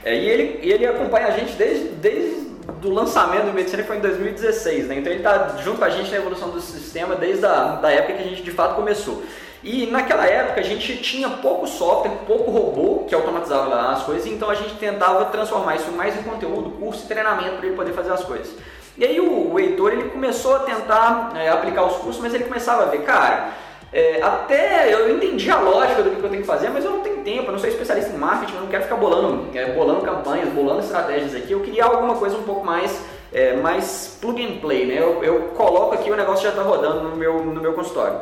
[0.05, 2.43] É, e ele, ele acompanha a gente desde, desde
[2.81, 4.97] do lançamento do Medicina, foi em 2016, né?
[4.97, 8.15] Então ele está junto com a gente na evolução do sistema desde a da época
[8.15, 9.23] que a gente de fato começou.
[9.63, 14.51] E naquela época a gente tinha pouco software, pouco robô que automatizava as coisas, então
[14.51, 18.13] a gente tentava transformar isso mais em conteúdo, curso e treinamento para ele poder fazer
[18.13, 18.53] as coisas.
[18.99, 22.83] E aí o, Heitor ele começou a tentar é, aplicar os cursos, mas ele começava
[22.83, 23.53] a ver, cara,
[23.93, 27.01] é, até eu entendi a lógica do que eu tenho que fazer, mas eu não
[27.01, 30.01] tenho tempo, eu não sou especialista em marketing, eu não quero ficar bolando, é, bolando
[30.03, 33.01] campanhas, bolando estratégias aqui, eu queria alguma coisa um pouco mais,
[33.33, 34.99] é, mais plug and play, né?
[34.99, 38.21] Eu, eu coloco aqui o negócio já está rodando no meu, no meu consultório.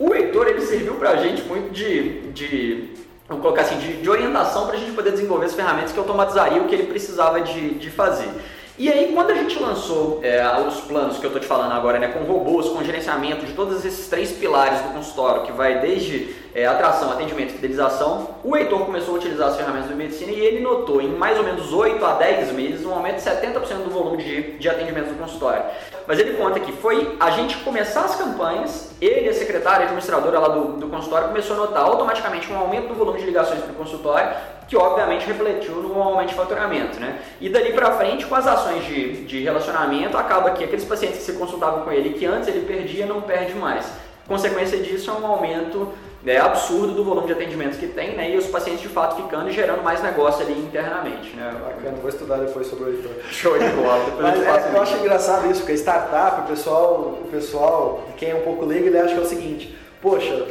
[0.00, 2.88] O Heitor ele serviu para a gente muito de, de
[3.28, 6.64] vamos colocar assim, de, de orientação para a gente poder desenvolver as ferramentas que automatizariam
[6.64, 8.30] o que ele precisava de, de fazer.
[8.78, 11.98] E aí, quando a gente lançou é, os planos que eu estou te falando agora,
[11.98, 16.34] né, com robôs, com gerenciamento de todos esses três pilares do consultório, que vai desde
[16.54, 20.60] é, atração, atendimento fidelização, o Heitor começou a utilizar as ferramentas de medicina e ele
[20.60, 24.22] notou em mais ou menos 8 a 10 meses um aumento de 70% do volume
[24.22, 25.62] de, de atendimento do consultório.
[26.06, 30.38] Mas ele conta que foi a gente começar as campanhas, ele, a secretária, a administradora
[30.38, 33.72] lá do, do consultório, começou a notar automaticamente um aumento do volume de ligações para
[33.72, 34.30] o consultório
[34.70, 37.18] que obviamente refletiu no aumento de faturamento, né?
[37.40, 41.24] E dali para frente, com as ações de, de relacionamento, acaba que aqueles pacientes que
[41.24, 43.92] se consultavam com ele, que antes ele perdia, não perde mais.
[44.28, 48.30] Consequência disso é um aumento né, absurdo do volume de atendimentos que tem, né?
[48.30, 51.54] E os pacientes de fato ficando e gerando mais negócio ali internamente, né?
[51.58, 53.12] Bacana, vou estudar depois sobre o editor.
[53.30, 54.04] Show de bola.
[54.20, 58.42] Mas é, eu acho engraçado isso, porque startup, o pessoal, o pessoal, quem é um
[58.42, 60.46] pouco leigo, ele acha que é o seguinte, poxa,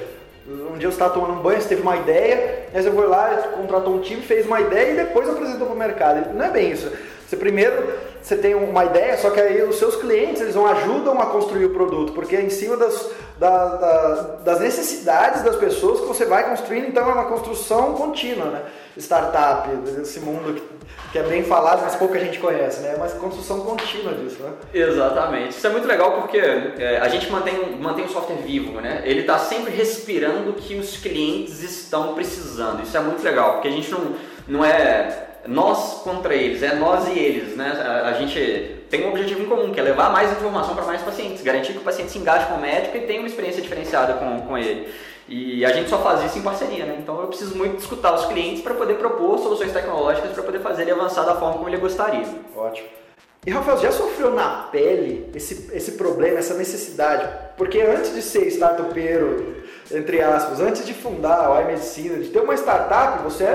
[0.48, 3.30] um dia você estava tomando um banho, você teve uma ideia, aí você foi lá,
[3.56, 6.34] contratou um time, fez uma ideia e depois apresentou para o mercado.
[6.34, 6.92] Não é bem isso.
[7.28, 11.20] Você primeiro você tem uma ideia, só que aí os seus clientes eles vão ajudam
[11.20, 16.02] a construir o produto, porque é em cima das, da, da, das necessidades das pessoas
[16.02, 18.62] que você vai construindo, então é uma construção contínua, né?
[18.98, 19.70] Startup,
[20.02, 20.62] esse mundo que,
[21.14, 22.94] que é bem falado, mas pouca gente conhece, né?
[22.94, 24.52] É uma construção contínua disso, né?
[24.74, 25.52] Exatamente.
[25.52, 29.02] Isso é muito legal porque é, a gente mantém, mantém o software vivo, né?
[29.06, 32.84] Ele está sempre respirando o que os clientes estão precisando.
[32.84, 34.16] Isso é muito legal, porque a gente não,
[34.48, 37.72] não é nós contra eles, é nós e eles, né?
[37.84, 41.02] A, a, gente tem um objetivo em comum, que é levar mais informação para mais
[41.02, 44.14] pacientes, garantir que o paciente se engaje com o médico e tenha uma experiência diferenciada
[44.14, 44.94] com, com ele.
[45.28, 46.98] E a gente só faz isso em parceria, né?
[47.00, 50.84] Então eu preciso muito escutar os clientes para poder propor soluções tecnológicas para poder fazer
[50.84, 52.26] ele avançar da forma como ele gostaria.
[52.56, 52.88] Ótimo.
[53.46, 57.28] E Rafael, já sofreu na pele esse, esse problema, essa necessidade?
[57.58, 62.54] Porque antes de ser startupeiro, entre aspas, antes de fundar a iMedicina, de ter uma
[62.54, 63.46] startup, você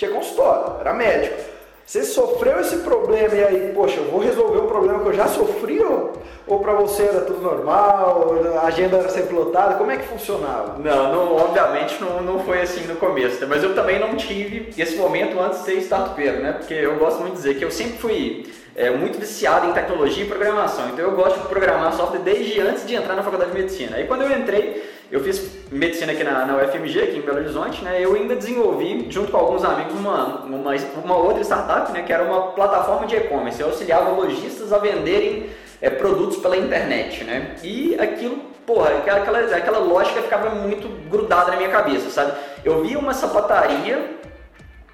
[0.00, 1.36] tinha consultório, era médico.
[1.84, 5.26] Você sofreu esse problema e aí, poxa, eu vou resolver um problema que eu já
[5.26, 6.12] sofri ou,
[6.46, 8.32] ou para você era tudo normal,
[8.62, 9.74] a agenda era sempre lotada?
[9.74, 10.78] Como é que funcionava?
[10.78, 13.46] Não, não obviamente não, não foi assim no começo, né?
[13.50, 16.52] mas eu também não tive esse momento antes de ser startupeiro, né?
[16.52, 20.24] Porque eu gosto muito de dizer que eu sempre fui é, muito viciado em tecnologia
[20.24, 23.58] e programação, então eu gosto de programar software desde antes de entrar na faculdade de
[23.58, 23.96] medicina.
[23.96, 27.82] Aí quando eu entrei, eu fiz medicina aqui na, na UFMG, aqui em Belo Horizonte,
[27.82, 27.98] né?
[28.00, 32.02] Eu ainda desenvolvi, junto com alguns amigos, uma, uma, uma outra startup, né?
[32.02, 33.60] Que era uma plataforma de e-commerce.
[33.60, 37.56] Eu auxiliava lojistas a venderem é, produtos pela internet, né?
[37.64, 42.32] E aquilo, porra, aquela, aquela lógica ficava muito grudada na minha cabeça, sabe?
[42.64, 44.20] Eu via uma sapataria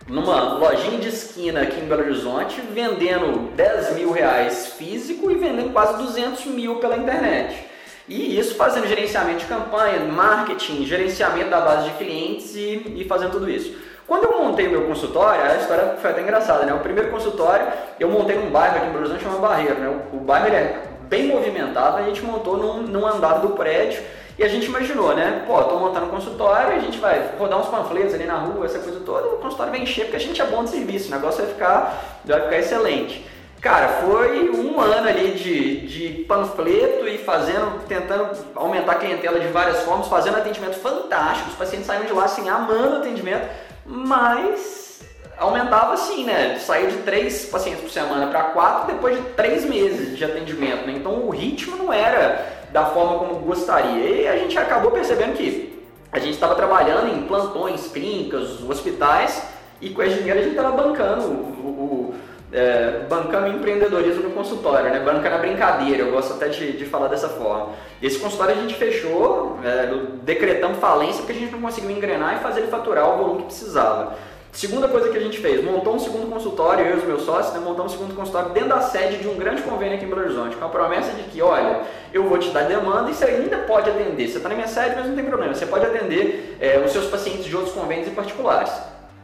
[0.09, 5.73] numa lojinha de esquina aqui em Belo Horizonte, vendendo 10 mil reais físico e vendendo
[5.73, 7.76] quase 200 mil pela internet.
[8.09, 13.33] E isso fazendo gerenciamento de campanha, marketing, gerenciamento da base de clientes e, e fazendo
[13.33, 13.75] tudo isso.
[14.07, 16.73] Quando eu montei o meu consultório, a história foi até engraçada, né?
[16.73, 17.67] O primeiro consultório
[17.99, 20.01] eu montei num bairro aqui em Belo Horizonte chamado Barreiro, né?
[20.13, 24.01] O, o bairro é bem movimentado, a gente montou num, num andar do prédio
[24.39, 25.43] e a gente imaginou, né?
[25.45, 28.79] Pô, tô montando um consultório, a gente vai rodar uns panfletos ali na rua, essa
[28.79, 31.43] coisa toda, o consultório vai encher porque a gente é bom de serviço, o negócio
[31.43, 33.27] vai ficar, vai ficar excelente.
[33.61, 39.49] Cara, foi um ano ali de, de panfleto e fazendo, tentando aumentar a clientela de
[39.49, 43.49] várias formas, fazendo atendimento fantástico, os pacientes saíram de lá assim, amando o atendimento,
[43.85, 45.01] mas
[45.39, 46.59] aumentava assim, né?
[46.59, 50.95] Saiu de três pacientes por semana para quatro depois de três meses de atendimento, né?
[50.97, 54.23] Então o ritmo não era da forma como gostaria.
[54.23, 59.43] E a gente acabou percebendo que a gente estava trabalhando em plantões, clínicas, hospitais
[59.81, 62.15] e com esse dinheiro a gente estava bancando o, o
[62.53, 65.01] é, bancando empreendedorismo no consultório, né?
[65.01, 67.71] Banca na brincadeira, eu gosto até de, de falar dessa forma.
[68.03, 72.41] Esse consultório a gente fechou, é, decretamos falência porque a gente não conseguiu engrenar e
[72.41, 74.15] fazer ele faturar o volume que precisava.
[74.57, 77.53] Segunda coisa que a gente fez, montou um segundo consultório, eu e os meus sócios,
[77.53, 80.23] né, montamos um segundo consultório dentro da sede de um grande convênio aqui em Belo
[80.23, 83.59] Horizonte, com a promessa de que, olha, eu vou te dar demanda e você ainda
[83.59, 84.27] pode atender.
[84.27, 87.05] Você está na minha sede, mas não tem problema, você pode atender é, os seus
[87.05, 88.73] pacientes de outros convênios e particulares.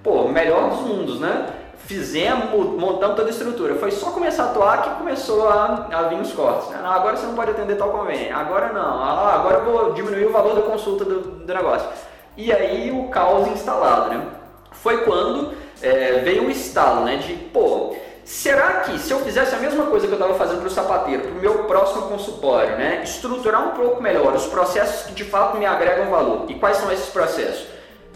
[0.02, 1.46] Pô, melhor dos mundos, né?
[1.86, 3.74] Fizemos, montamos toda a estrutura.
[3.74, 6.68] Foi só começar a atuar que começou a, a vir os cortes.
[6.70, 6.78] Né?
[6.82, 10.26] Não, agora você não pode atender tal convênio, agora não, ah, agora eu vou diminuir
[10.26, 11.88] o valor da consulta do, do negócio.
[12.36, 14.26] E aí o caos instalado, né?
[14.70, 17.16] Foi quando é, veio o estalo, né?
[17.16, 20.68] De, pô, será que se eu fizesse a mesma coisa que eu estava fazendo para
[20.68, 23.02] o sapateiro, para o meu próximo consultório, né?
[23.04, 26.46] Estruturar um pouco melhor os processos que de fato me agregam valor.
[26.48, 27.66] E quais são esses processos?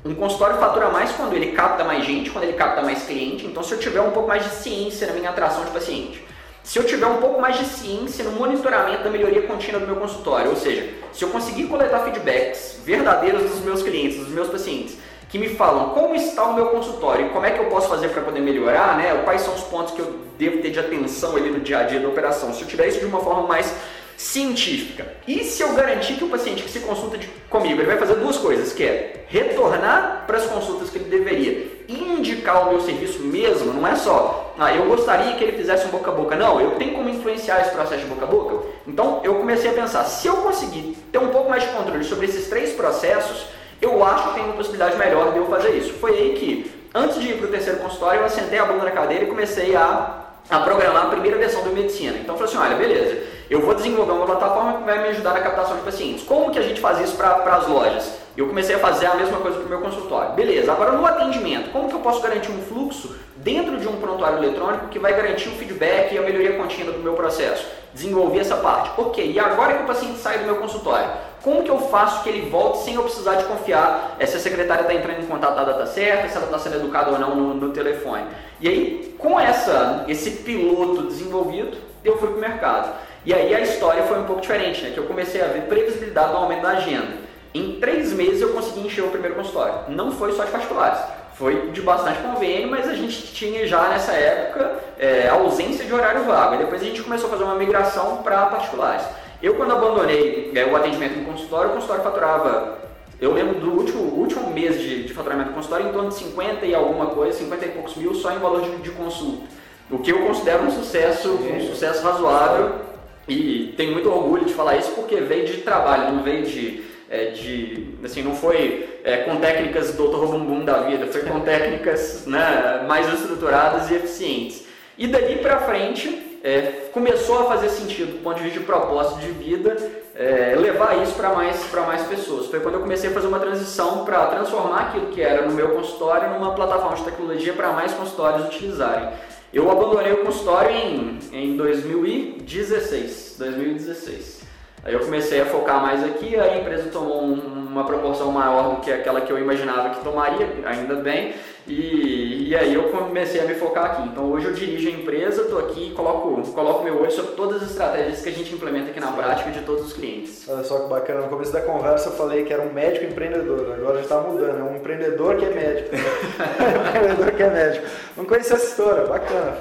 [0.07, 3.45] Um consultório fatura mais quando ele capta mais gente, quando ele capta mais cliente.
[3.45, 6.25] Então, se eu tiver um pouco mais de ciência na minha atração de paciente,
[6.63, 9.97] se eu tiver um pouco mais de ciência no monitoramento da melhoria contínua do meu
[9.97, 14.97] consultório, ou seja, se eu conseguir coletar feedbacks verdadeiros dos meus clientes, dos meus pacientes,
[15.29, 18.09] que me falam como está o meu consultório e como é que eu posso fazer
[18.11, 19.21] para poder melhorar, né?
[19.25, 21.99] Quais são os pontos que eu devo ter de atenção ali no dia a dia
[21.99, 22.53] da operação.
[22.53, 23.75] Se eu tiver isso de uma forma mais
[24.17, 25.07] científica.
[25.27, 28.15] E se eu garantir que o paciente que se consulta de, comigo ele vai fazer
[28.15, 33.21] duas coisas, que é retornar para as consultas que ele deveria, indicar o meu serviço
[33.21, 36.61] mesmo, não é só, ah, eu gostaria que ele fizesse um boca a boca, não,
[36.61, 38.67] eu tenho como influenciar esse processo de boca a boca.
[38.87, 42.27] Então eu comecei a pensar, se eu conseguir ter um pouco mais de controle sobre
[42.27, 43.47] esses três processos,
[43.81, 45.93] eu acho que tem uma possibilidade melhor de eu fazer isso.
[45.95, 48.91] Foi aí que, antes de ir para o terceiro consultório, eu assentei a bunda na
[48.91, 52.17] cadeira e comecei a, a programar a primeira versão do medicina.
[52.19, 55.35] Então eu falei assim, olha, beleza, eu vou desenvolver uma plataforma que vai me ajudar
[55.35, 56.25] na captação de pacientes.
[56.25, 58.19] Como que a gente faz isso para as lojas?
[58.37, 60.35] Eu comecei a fazer a mesma coisa para o meu consultório.
[60.35, 64.39] Beleza, agora no atendimento, como que eu posso garantir um fluxo dentro de um prontuário
[64.39, 67.67] eletrônico que vai garantir o feedback e a melhoria contínua do meu processo?
[67.95, 68.91] Desenvolver essa parte.
[69.01, 71.09] Ok, e agora que o paciente sai do meu consultório,
[71.43, 74.83] como que eu faço que ele volte sem eu precisar de confiar se a secretária
[74.83, 77.35] está entrando em contato, a data tá certa, se ela está sendo educada ou não
[77.35, 78.25] no, no telefone?
[78.61, 83.07] E aí, com essa, esse piloto desenvolvido, eu fui para o mercado.
[83.27, 84.93] E aí a história foi um pouco diferente, né?
[84.93, 87.27] Que eu comecei a ver previsibilidade do aumento da agenda.
[87.53, 89.75] Em três meses eu consegui encher o primeiro consultório.
[89.89, 91.01] Não foi só de particulares,
[91.35, 96.23] foi de bastante convênio, mas a gente tinha já nessa época é, ausência de horário
[96.23, 96.55] vago.
[96.55, 99.05] E depois a gente começou a fazer uma migração para particulares.
[99.43, 102.79] Eu, quando abandonei é, o atendimento no consultório, o consultório faturava.
[103.21, 106.65] Eu lembro do último, último mês de, de faturamento do consultório em torno de 50
[106.65, 109.49] e alguma coisa, 50 e poucos mil só em valor de, de consulta.
[109.91, 112.86] O que eu considero um sucesso, um sucesso razoável
[113.29, 117.27] e tenho muito orgulho de falar isso porque veio de trabalho, não veio de, é,
[117.27, 120.27] de assim, não foi é, com técnicas do Dr.
[120.27, 124.65] Bumbum da vida, foi com técnicas né, mais estruturadas e eficientes.
[124.97, 129.21] E dali para frente é, começou a fazer sentido do ponto de vista de propósito
[129.21, 129.77] de vida
[130.15, 132.47] é, levar isso para mais, mais pessoas.
[132.47, 135.71] Foi quando eu comecei a fazer uma transição para transformar aquilo que era no meu
[135.71, 139.11] consultório numa plataforma de tecnologia para mais consultórios utilizarem.
[139.53, 144.41] Eu abandonei o consultório em, em 2016, 2016.
[144.87, 148.81] Aí eu comecei a focar mais aqui, a empresa tomou um, uma proporção maior do
[148.81, 151.35] que aquela que eu imaginava que tomaria, ainda bem,
[151.67, 154.03] e, e aí eu comecei a me focar aqui.
[154.09, 157.65] Então hoje eu dirijo a empresa, estou aqui e coloco, coloco meu olho sobre todas
[157.65, 160.49] as estratégias que a gente implementa aqui na prática de todos os clientes.
[160.49, 163.75] Olha só que bacana, no começo da conversa eu falei que era um médico empreendedor,
[163.77, 165.97] agora já está mudando, é um empreendedor que é médico.
[165.97, 165.99] um
[166.87, 167.87] empreendedor que é médico.
[168.17, 169.57] Não conhecia essa história, bacana,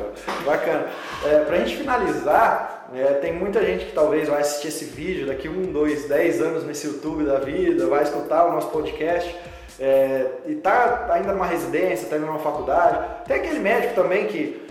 [0.45, 0.85] bacana.
[1.25, 5.27] É, Para a gente finalizar, é, tem muita gente que talvez vai assistir esse vídeo
[5.27, 9.35] daqui um, dois, dez anos nesse YouTube da vida, vai escutar o nosso podcast
[9.79, 13.25] é, e tá ainda numa residência, tá indo numa faculdade.
[13.25, 14.65] Tem aquele médico também que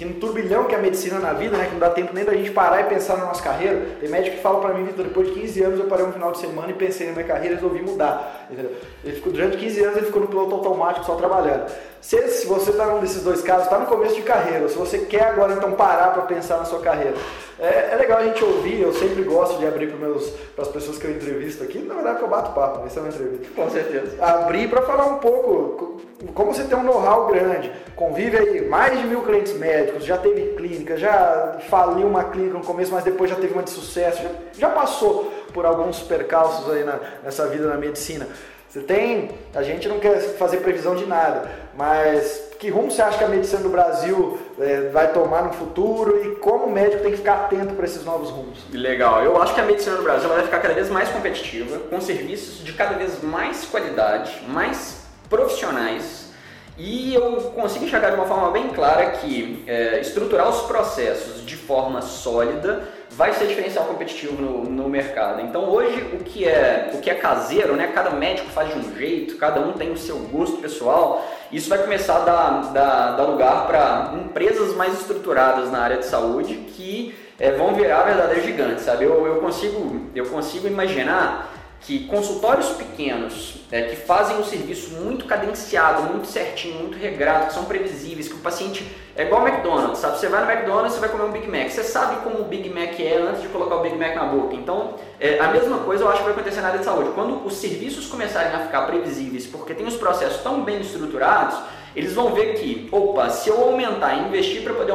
[0.00, 2.24] que no turbilhão que é a medicina na vida, né, que não dá tempo nem
[2.24, 3.86] da gente parar e pensar na nossa carreira.
[4.00, 6.32] Tem médico que fala para mim, Vitor, depois de 15 anos eu parei um final
[6.32, 8.46] de semana e pensei na minha carreira e resolvi mudar.
[8.50, 8.72] Entendeu?
[9.04, 11.70] Ele ficou, durante 15 anos ele ficou no piloto automático só trabalhando.
[12.00, 15.00] Se, se você está num desses dois casos, está no começo de carreira, se você
[15.00, 17.14] quer agora então parar para pensar na sua carreira,
[17.58, 21.04] é, é, legal a gente ouvir, eu sempre gosto de abrir para as pessoas que
[21.04, 23.46] eu entrevisto aqui, na verdade que eu bato papo, isso é uma entrevista.
[23.54, 24.24] Com certeza.
[24.24, 26.00] Abrir para falar um pouco
[26.34, 30.54] como você tem um know-how grande, convive aí mais de mil clientes médicos, já teve
[30.54, 34.30] clínica, já faliu uma clínica no começo, mas depois já teve uma de sucesso, já,
[34.58, 38.26] já passou por alguns percalços aí na, nessa vida na medicina.
[38.70, 43.18] Você tem, a gente não quer fazer previsão de nada, mas que rumo você acha
[43.18, 47.10] que a medicina do Brasil é, vai tomar no futuro e como o médico tem
[47.10, 48.60] que ficar atento para esses novos rumos?
[48.72, 52.00] Legal, eu acho que a medicina do Brasil vai ficar cada vez mais competitiva, com
[52.00, 56.30] serviços de cada vez mais qualidade, mais profissionais
[56.78, 61.56] e eu consigo enxergar de uma forma bem clara que é, estruturar os processos de
[61.56, 62.88] forma sólida
[63.20, 65.42] vai ser diferencial competitivo no, no mercado.
[65.42, 67.88] Então hoje o que é o que é caseiro, né?
[67.94, 71.22] Cada médico faz de um jeito, cada um tem o seu gosto pessoal.
[71.52, 76.06] Isso vai começar a dar, dar, dar lugar para empresas mais estruturadas na área de
[76.06, 79.04] saúde que é, vão virar verdadeiros gigantes, sabe?
[79.04, 85.24] Eu, eu consigo eu consigo imaginar que consultórios pequenos é, que fazem um serviço muito
[85.24, 88.84] cadenciado, muito certinho, muito regrado, que são previsíveis, que o paciente
[89.16, 90.18] é igual ao McDonald's, sabe?
[90.18, 92.68] Você vai no McDonald's, você vai comer um Big Mac, você sabe como o Big
[92.68, 94.54] Mac é antes de colocar o Big Mac na boca.
[94.54, 97.10] Então, é, a mesma coisa eu acho que vai acontecer na área de saúde.
[97.14, 101.56] Quando os serviços começarem a ficar previsíveis, porque tem os processos tão bem estruturados,
[101.96, 104.92] eles vão ver que, opa, se eu aumentar, investir para poder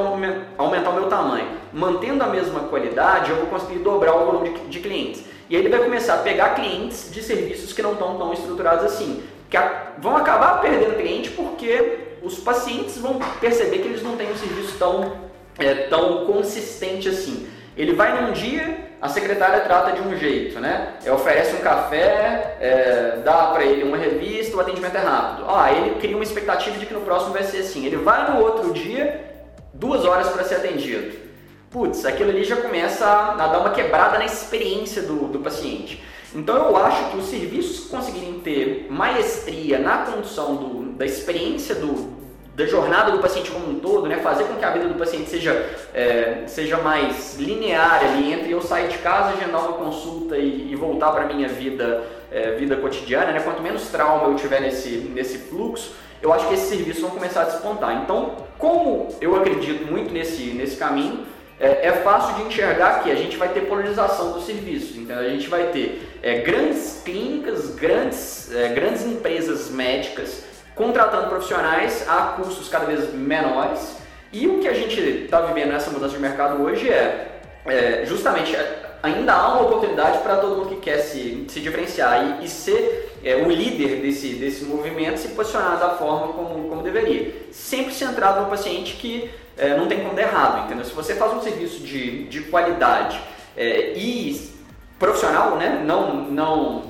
[0.57, 4.59] aumentar o meu tamanho, mantendo a mesma qualidade, eu vou conseguir dobrar o volume de,
[4.67, 5.34] de clientes.
[5.49, 8.85] E aí ele vai começar a pegar clientes de serviços que não estão tão estruturados
[8.85, 9.57] assim, que
[9.99, 14.75] vão acabar perdendo cliente porque os pacientes vão perceber que eles não têm um serviço
[14.79, 15.13] tão,
[15.59, 17.47] é, tão consistente assim.
[17.77, 20.93] Ele vai num dia, a secretária trata de um jeito, né?
[21.05, 25.45] É, oferece um café, é, dá para ele uma revista, o atendimento é rápido.
[25.47, 27.85] Ah, ele cria uma expectativa de que no próximo vai ser assim.
[27.85, 29.21] Ele vai no outro dia,
[29.73, 31.24] duas horas para ser atendido
[31.75, 36.01] putz, aquilo ali já começa a, dar uma quebrada na experiência do, do paciente.
[36.33, 42.15] Então eu acho que os serviços conseguirem ter maestria na condução do, da experiência do,
[42.55, 44.19] da jornada do paciente como um todo, né?
[44.19, 45.51] fazer com que a vida do paciente seja,
[45.93, 50.75] é, seja mais linear ali entre eu sair de casa, agendar uma consulta e, e
[50.77, 53.41] voltar para a minha vida, é, vida cotidiana, né?
[53.41, 57.41] quanto menos trauma eu tiver nesse, nesse fluxo, eu acho que esses serviços vão começar
[57.41, 58.01] a despontar.
[58.01, 63.15] Então, como eu acredito muito nesse, nesse caminho, é, é, fácil de enxergar que a
[63.15, 64.97] gente vai ter polarização dos serviços.
[64.97, 70.43] Então a gente vai ter é, grandes clínicas, grandes, é, grandes empresas médicas
[70.75, 73.95] contratando profissionais a custos cada vez menores.
[74.33, 78.53] E o que a gente está vivendo nessa mudança de mercado hoje é, é justamente
[78.53, 82.49] é, ainda há uma oportunidade para todo mundo que quer se, se diferenciar e, e
[82.49, 87.33] ser é, o líder desse, desse movimento, se posicionar da forma como, como deveria.
[87.51, 90.85] Sempre centrado no paciente que é, não tem como dar errado, entendeu?
[90.85, 93.19] Se você faz um serviço de, de qualidade
[93.55, 94.53] é, e
[94.99, 96.83] profissional, né, não, não,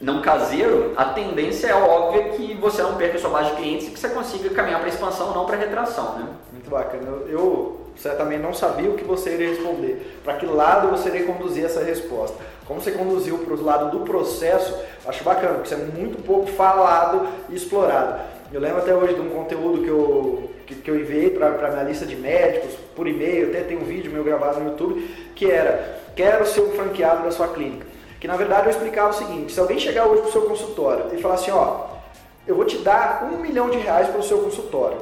[0.00, 3.90] não caseiro, a tendência é óbvia que você não perca sua base de clientes e
[3.90, 6.26] que você consiga caminhar para expansão, não para retração, né?
[6.52, 7.06] Muito bacana.
[7.28, 10.20] Eu certamente não sabia o que você iria responder.
[10.24, 12.36] Para que lado você iria conduzir essa resposta?
[12.66, 14.74] Como você conduziu para o lado do processo,
[15.06, 18.20] acho bacana, porque isso é muito pouco falado e explorado.
[18.52, 21.84] Eu lembro até hoje de um conteúdo que eu, que, que eu enviei para minha
[21.84, 26.02] lista de médicos, por e-mail, até tem um vídeo meu gravado no YouTube, que era,
[26.14, 27.86] quero ser um franqueado da sua clínica.
[28.20, 31.06] Que na verdade eu explicava o seguinte, se alguém chegar hoje para o seu consultório
[31.14, 31.86] e falar assim, ó,
[32.46, 34.98] eu vou te dar um milhão de reais para o seu consultório.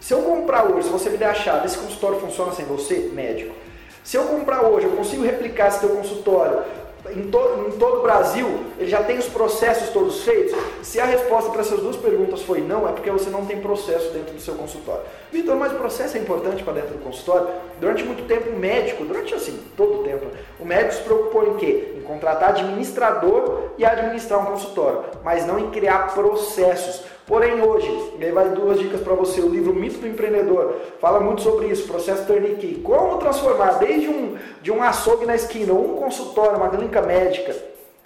[0.00, 3.10] Se eu comprar hoje, se você me der a chave, esse consultório funciona sem você,
[3.12, 3.54] médico.
[4.02, 6.64] Se eu comprar hoje, eu consigo replicar esse teu consultório
[7.14, 7.38] em, to,
[7.68, 10.56] em todo o Brasil, ele já tem os processos todos feitos?
[10.82, 14.10] Se a resposta para essas duas perguntas foi não, é porque você não tem processo
[14.12, 15.02] dentro do seu consultório.
[15.32, 17.48] Vitor, mas o processo é importante para dentro do consultório?
[17.80, 20.26] Durante muito tempo, o médico, durante assim, todo o tempo,
[20.58, 21.94] o médico se preocupou em quê?
[21.96, 27.04] Em contratar administrador e administrar um consultório, mas não em criar processos.
[27.26, 29.40] Porém, hoje, e aí vai duas dicas para você.
[29.40, 32.80] O livro Mito do Empreendedor fala muito sobre isso, processo turnkey.
[32.84, 37.52] Como transformar desde um, de um açougue na esquina, um consultório, uma clínica médica,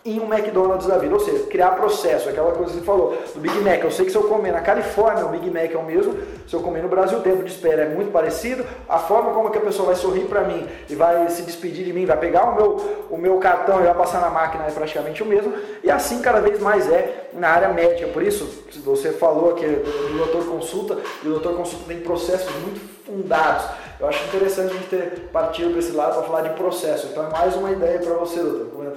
[0.05, 3.41] em um McDonald's da vida, ou seja, criar processo, aquela coisa que você falou, do
[3.41, 3.85] Big Mac.
[3.85, 6.15] Eu sei que se eu comer na Califórnia, o Big Mac é o mesmo,
[6.49, 9.51] se eu comer no Brasil, o tempo de espera é muito parecido, a forma como
[9.51, 12.45] que a pessoa vai sorrir para mim e vai se despedir de mim, vai pegar
[12.45, 15.53] o meu, o meu cartão e vai passar na máquina é praticamente o mesmo,
[15.85, 18.09] e assim cada vez mais é na área médica.
[18.09, 22.81] Por isso, você falou que o doutor consulta, e o doutor consulta tem processos muito
[23.05, 23.67] fundados.
[23.99, 27.09] Eu acho interessante a gente ter partido para esse lado para falar de processo.
[27.09, 28.95] Então é mais uma ideia para você, doutor.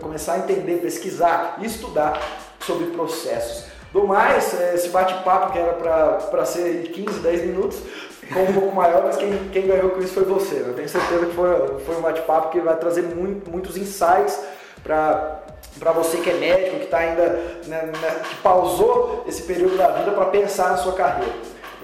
[0.00, 2.20] Começar a entender, pesquisar e estudar
[2.60, 3.66] sobre processos.
[3.92, 7.78] Do mais, é, esse bate-papo que era para ser 15, 10 minutos,
[8.20, 10.56] ficou um pouco maior, mas quem, quem ganhou com isso foi você.
[10.56, 14.38] Eu tenho certeza que foi, foi um bate-papo que vai trazer muito, muitos insights
[14.82, 15.42] para
[15.78, 17.22] para você que é médico, que está ainda,
[17.66, 21.32] né, né, que pausou esse período da vida para pensar na sua carreira.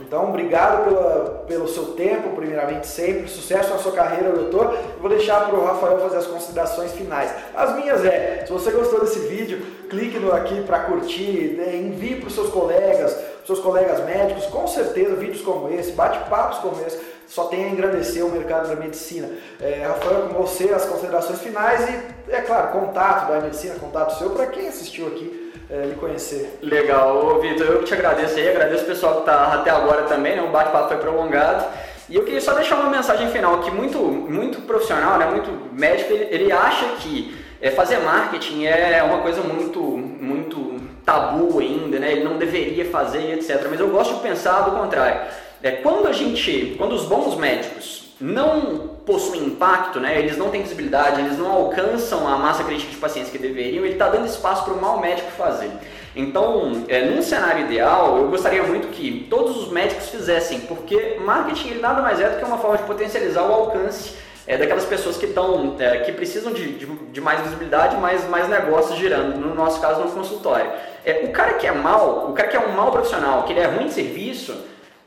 [0.01, 3.29] Então, obrigado pela, pelo seu tempo, primeiramente sempre.
[3.29, 4.77] Sucesso na sua carreira, doutor.
[5.01, 7.33] Vou deixar para o Rafael fazer as considerações finais.
[7.55, 12.17] As minhas é, se você gostou desse vídeo, clique no aqui para curtir, né, envie
[12.17, 13.17] para os seus colegas,
[13.47, 14.47] seus colegas médicos.
[14.47, 16.99] Com certeza, vídeos como esse, bate-papos como esse,
[17.33, 19.27] só tem a engrandecer o mercado da medicina.
[19.59, 24.29] É, Rafael, com você, as considerações finais e, é claro, contato da medicina, contato seu
[24.31, 26.59] para quem assistiu aqui é, lhe conhecer.
[26.61, 30.43] Legal, Vitor, eu te agradeço aí, agradeço o pessoal que está até agora também, né?
[30.43, 31.65] o bate-papo foi prolongado.
[32.07, 35.25] E eu queria só deixar uma mensagem final que muito, muito profissional, né?
[35.25, 41.61] muito médico, ele, ele acha que é, fazer marketing é uma coisa muito, muito tabu
[41.61, 42.13] ainda, né?
[42.13, 43.67] ele não deveria fazer, etc.
[43.71, 45.23] Mas eu gosto de pensar do contrário.
[45.63, 50.19] É, quando a gente, quando os bons médicos não possuem impacto, né?
[50.19, 53.95] eles não têm visibilidade, eles não alcançam a massa crítica de pacientes que deveriam, ele
[53.95, 55.71] está dando espaço para o mau médico fazer.
[56.15, 61.69] Então, é, num cenário ideal, eu gostaria muito que todos os médicos fizessem, porque marketing
[61.69, 64.15] ele nada mais é do que uma forma de potencializar o alcance
[64.47, 68.49] é, daquelas pessoas que estão, é, que precisam de, de, de, mais visibilidade, mais, mais
[68.49, 70.71] negócios girando, no nosso caso no consultório.
[71.05, 73.61] É, o cara que é mal, o cara que é um mau profissional, que ele
[73.61, 74.55] é ruim de serviço,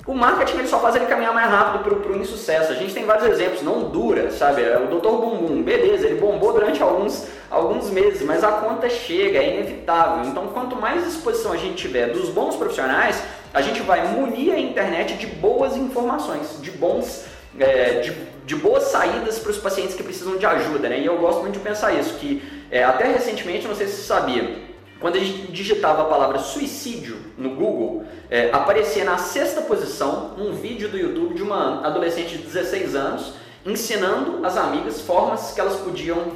[0.08, 2.72] o marketing ele só faz ele caminhar mais rápido para o insucesso.
[2.72, 4.62] A gente tem vários exemplos, não dura, sabe?
[4.62, 5.10] É o Dr.
[5.10, 10.30] Bumbum, beleza, ele bombou durante alguns, alguns meses, mas a conta chega, é inevitável.
[10.30, 14.60] Então, quanto mais exposição a gente tiver dos bons profissionais, a gente vai munir a
[14.60, 17.26] internet de boas informações, de bons,
[17.60, 18.14] é, de,
[18.46, 21.00] de, boas saídas para os pacientes que precisam de ajuda, né?
[21.00, 24.04] E eu gosto muito de pensar isso, que é, até recentemente, não sei se você
[24.04, 24.56] sabia,
[25.00, 30.54] quando a gente digitava a palavra suicídio no Google, é, aparecia na sexta posição um
[30.54, 33.34] vídeo do YouTube de uma adolescente de 16 anos
[33.66, 36.34] ensinando as amigas formas que elas podiam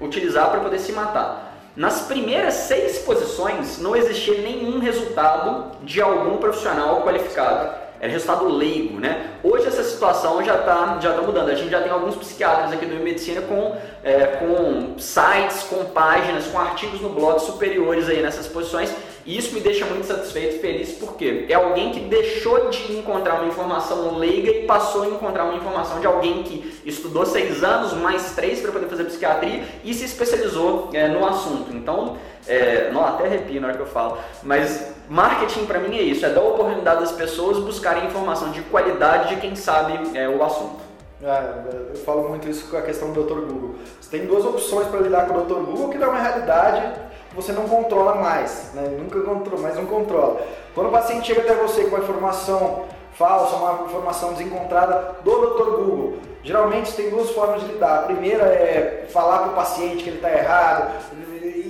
[0.00, 1.48] utilizar para poder se matar.
[1.76, 8.98] Nas primeiras seis posições não existia nenhum resultado de algum profissional qualificado era resultado leigo,
[8.98, 9.32] né?
[9.44, 11.50] Hoje essa situação já está já tá mudando.
[11.50, 16.46] A gente já tem alguns psiquiatras aqui do Medicina com, é, com sites, com páginas,
[16.46, 18.90] com artigos no blog superiores aí nessas posições.
[19.26, 23.34] E isso me deixa muito satisfeito e feliz porque é alguém que deixou de encontrar
[23.34, 27.92] uma informação leiga e passou a encontrar uma informação de alguém que estudou seis anos,
[27.94, 31.72] mais três para poder fazer psiquiatria e se especializou é, no assunto.
[31.72, 32.16] Então,
[32.46, 36.24] é, não, até arrepio na hora que eu falo, mas marketing para mim é isso,
[36.24, 40.42] é dar a oportunidade das pessoas buscarem informação de qualidade de quem sabe é, o
[40.42, 40.80] assunto.
[41.22, 43.40] É, eu falo muito isso com a questão do Dr.
[43.40, 43.74] Google.
[44.00, 45.66] Você tem duas opções para lidar com o Dr.
[45.66, 48.96] Google, que dá uma realidade você não controla mais, né?
[48.98, 50.40] nunca controla, mas não controla.
[50.74, 55.70] Quando o paciente chega até você com uma informação falsa, uma informação desencontrada do Dr.
[55.70, 58.00] Google, geralmente tem duas formas de lidar.
[58.00, 60.92] A primeira é falar para o paciente que ele está errado,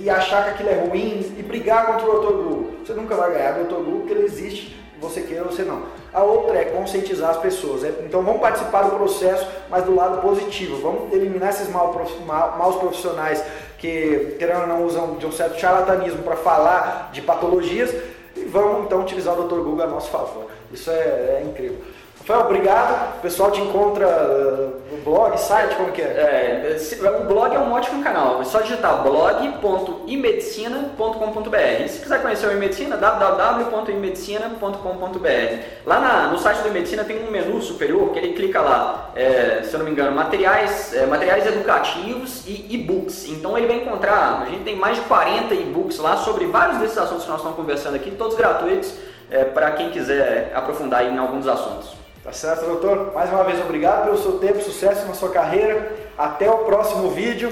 [0.01, 2.33] e achar que aquilo é ruim e brigar contra o Dr.
[2.33, 2.71] Google.
[2.83, 3.75] Você nunca vai ganhar do Dr.
[3.75, 5.83] Google porque ele existe, você queira ou você não.
[6.11, 7.83] A outra é conscientizar as pessoas.
[7.83, 10.81] É, então vamos participar do processo, mas do lado positivo.
[10.81, 13.43] Vamos eliminar esses maus profissionais
[13.81, 17.91] que, querendo ou não, usam de um certo charlatanismo para falar de patologias
[18.35, 19.55] e vamos então utilizar o Dr.
[19.55, 20.51] Google a nosso favor.
[20.71, 21.79] Isso é, é incrível.
[22.21, 23.17] Rafael, obrigado.
[23.17, 26.05] O pessoal te encontra no uh, blog, site, como que é?
[26.05, 26.77] é?
[27.19, 28.39] O blog é um ótimo canal.
[28.39, 31.83] É só digitar blog.imedicina.com.br.
[31.83, 35.63] E se quiser conhecer o Imedicina, www.imedicina.com.br.
[35.83, 39.63] Lá na, no site do Imedicina tem um menu superior que ele clica lá, é,
[39.63, 43.27] se eu não me engano, materiais, é, materiais educativos e e-books.
[43.29, 46.99] Então ele vai encontrar, a gente tem mais de 40 e-books lá sobre vários desses
[46.99, 48.93] assuntos que nós estamos conversando aqui, todos gratuitos,
[49.31, 51.99] é, para quem quiser aprofundar em alguns assuntos.
[52.23, 53.11] Tá certo, doutor?
[53.15, 55.91] Mais uma vez, obrigado pelo seu tempo, sucesso na sua carreira.
[56.15, 57.51] Até o próximo vídeo.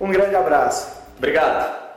[0.00, 0.88] Um grande abraço.
[1.18, 1.88] Obrigado.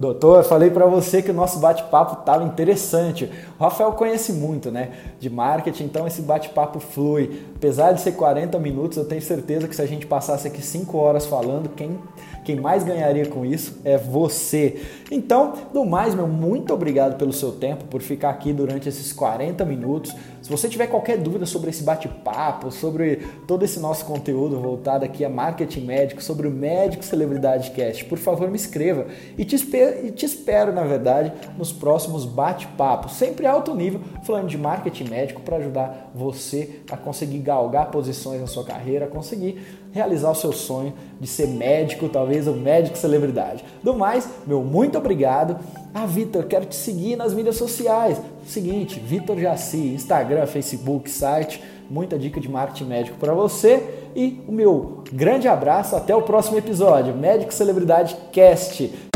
[0.00, 3.30] Doutor, falei para você que o nosso bate-papo estava interessante.
[3.58, 7.46] O Rafael conhece muito, né, de marketing, então esse bate-papo flui.
[7.54, 10.98] Apesar de ser 40 minutos, eu tenho certeza que se a gente passasse aqui 5
[10.98, 11.98] horas falando, quem
[12.44, 14.80] quem mais ganharia com isso é você.
[15.10, 19.64] Então, no mais, meu, muito obrigado pelo seu tempo, por ficar aqui durante esses 40
[19.64, 20.14] minutos.
[20.42, 23.16] Se você tiver qualquer dúvida sobre esse bate-papo, sobre
[23.46, 28.18] todo esse nosso conteúdo voltado aqui a marketing médico, sobre o Médico Celebridade Cast, por
[28.18, 29.06] favor me escreva.
[29.38, 34.58] E te e te espero na verdade, nos próximos bate-papos, sempre alto nível, falando de
[34.58, 40.32] marketing médico para ajudar você a conseguir galgar posições na sua carreira, a conseguir realizar
[40.32, 43.64] o seu sonho de ser médico, talvez um médico celebridade.
[43.80, 45.56] Do mais, meu muito obrigado.
[45.94, 48.20] Ah, Vitor, quero te seguir nas mídias sociais.
[48.44, 54.02] Seguinte, Vitor Jaci, Instagram, Facebook, site, muita dica de marketing médico para você.
[54.16, 57.14] E o meu grande abraço, até o próximo episódio.
[57.14, 59.13] Médico Celebridade Cast.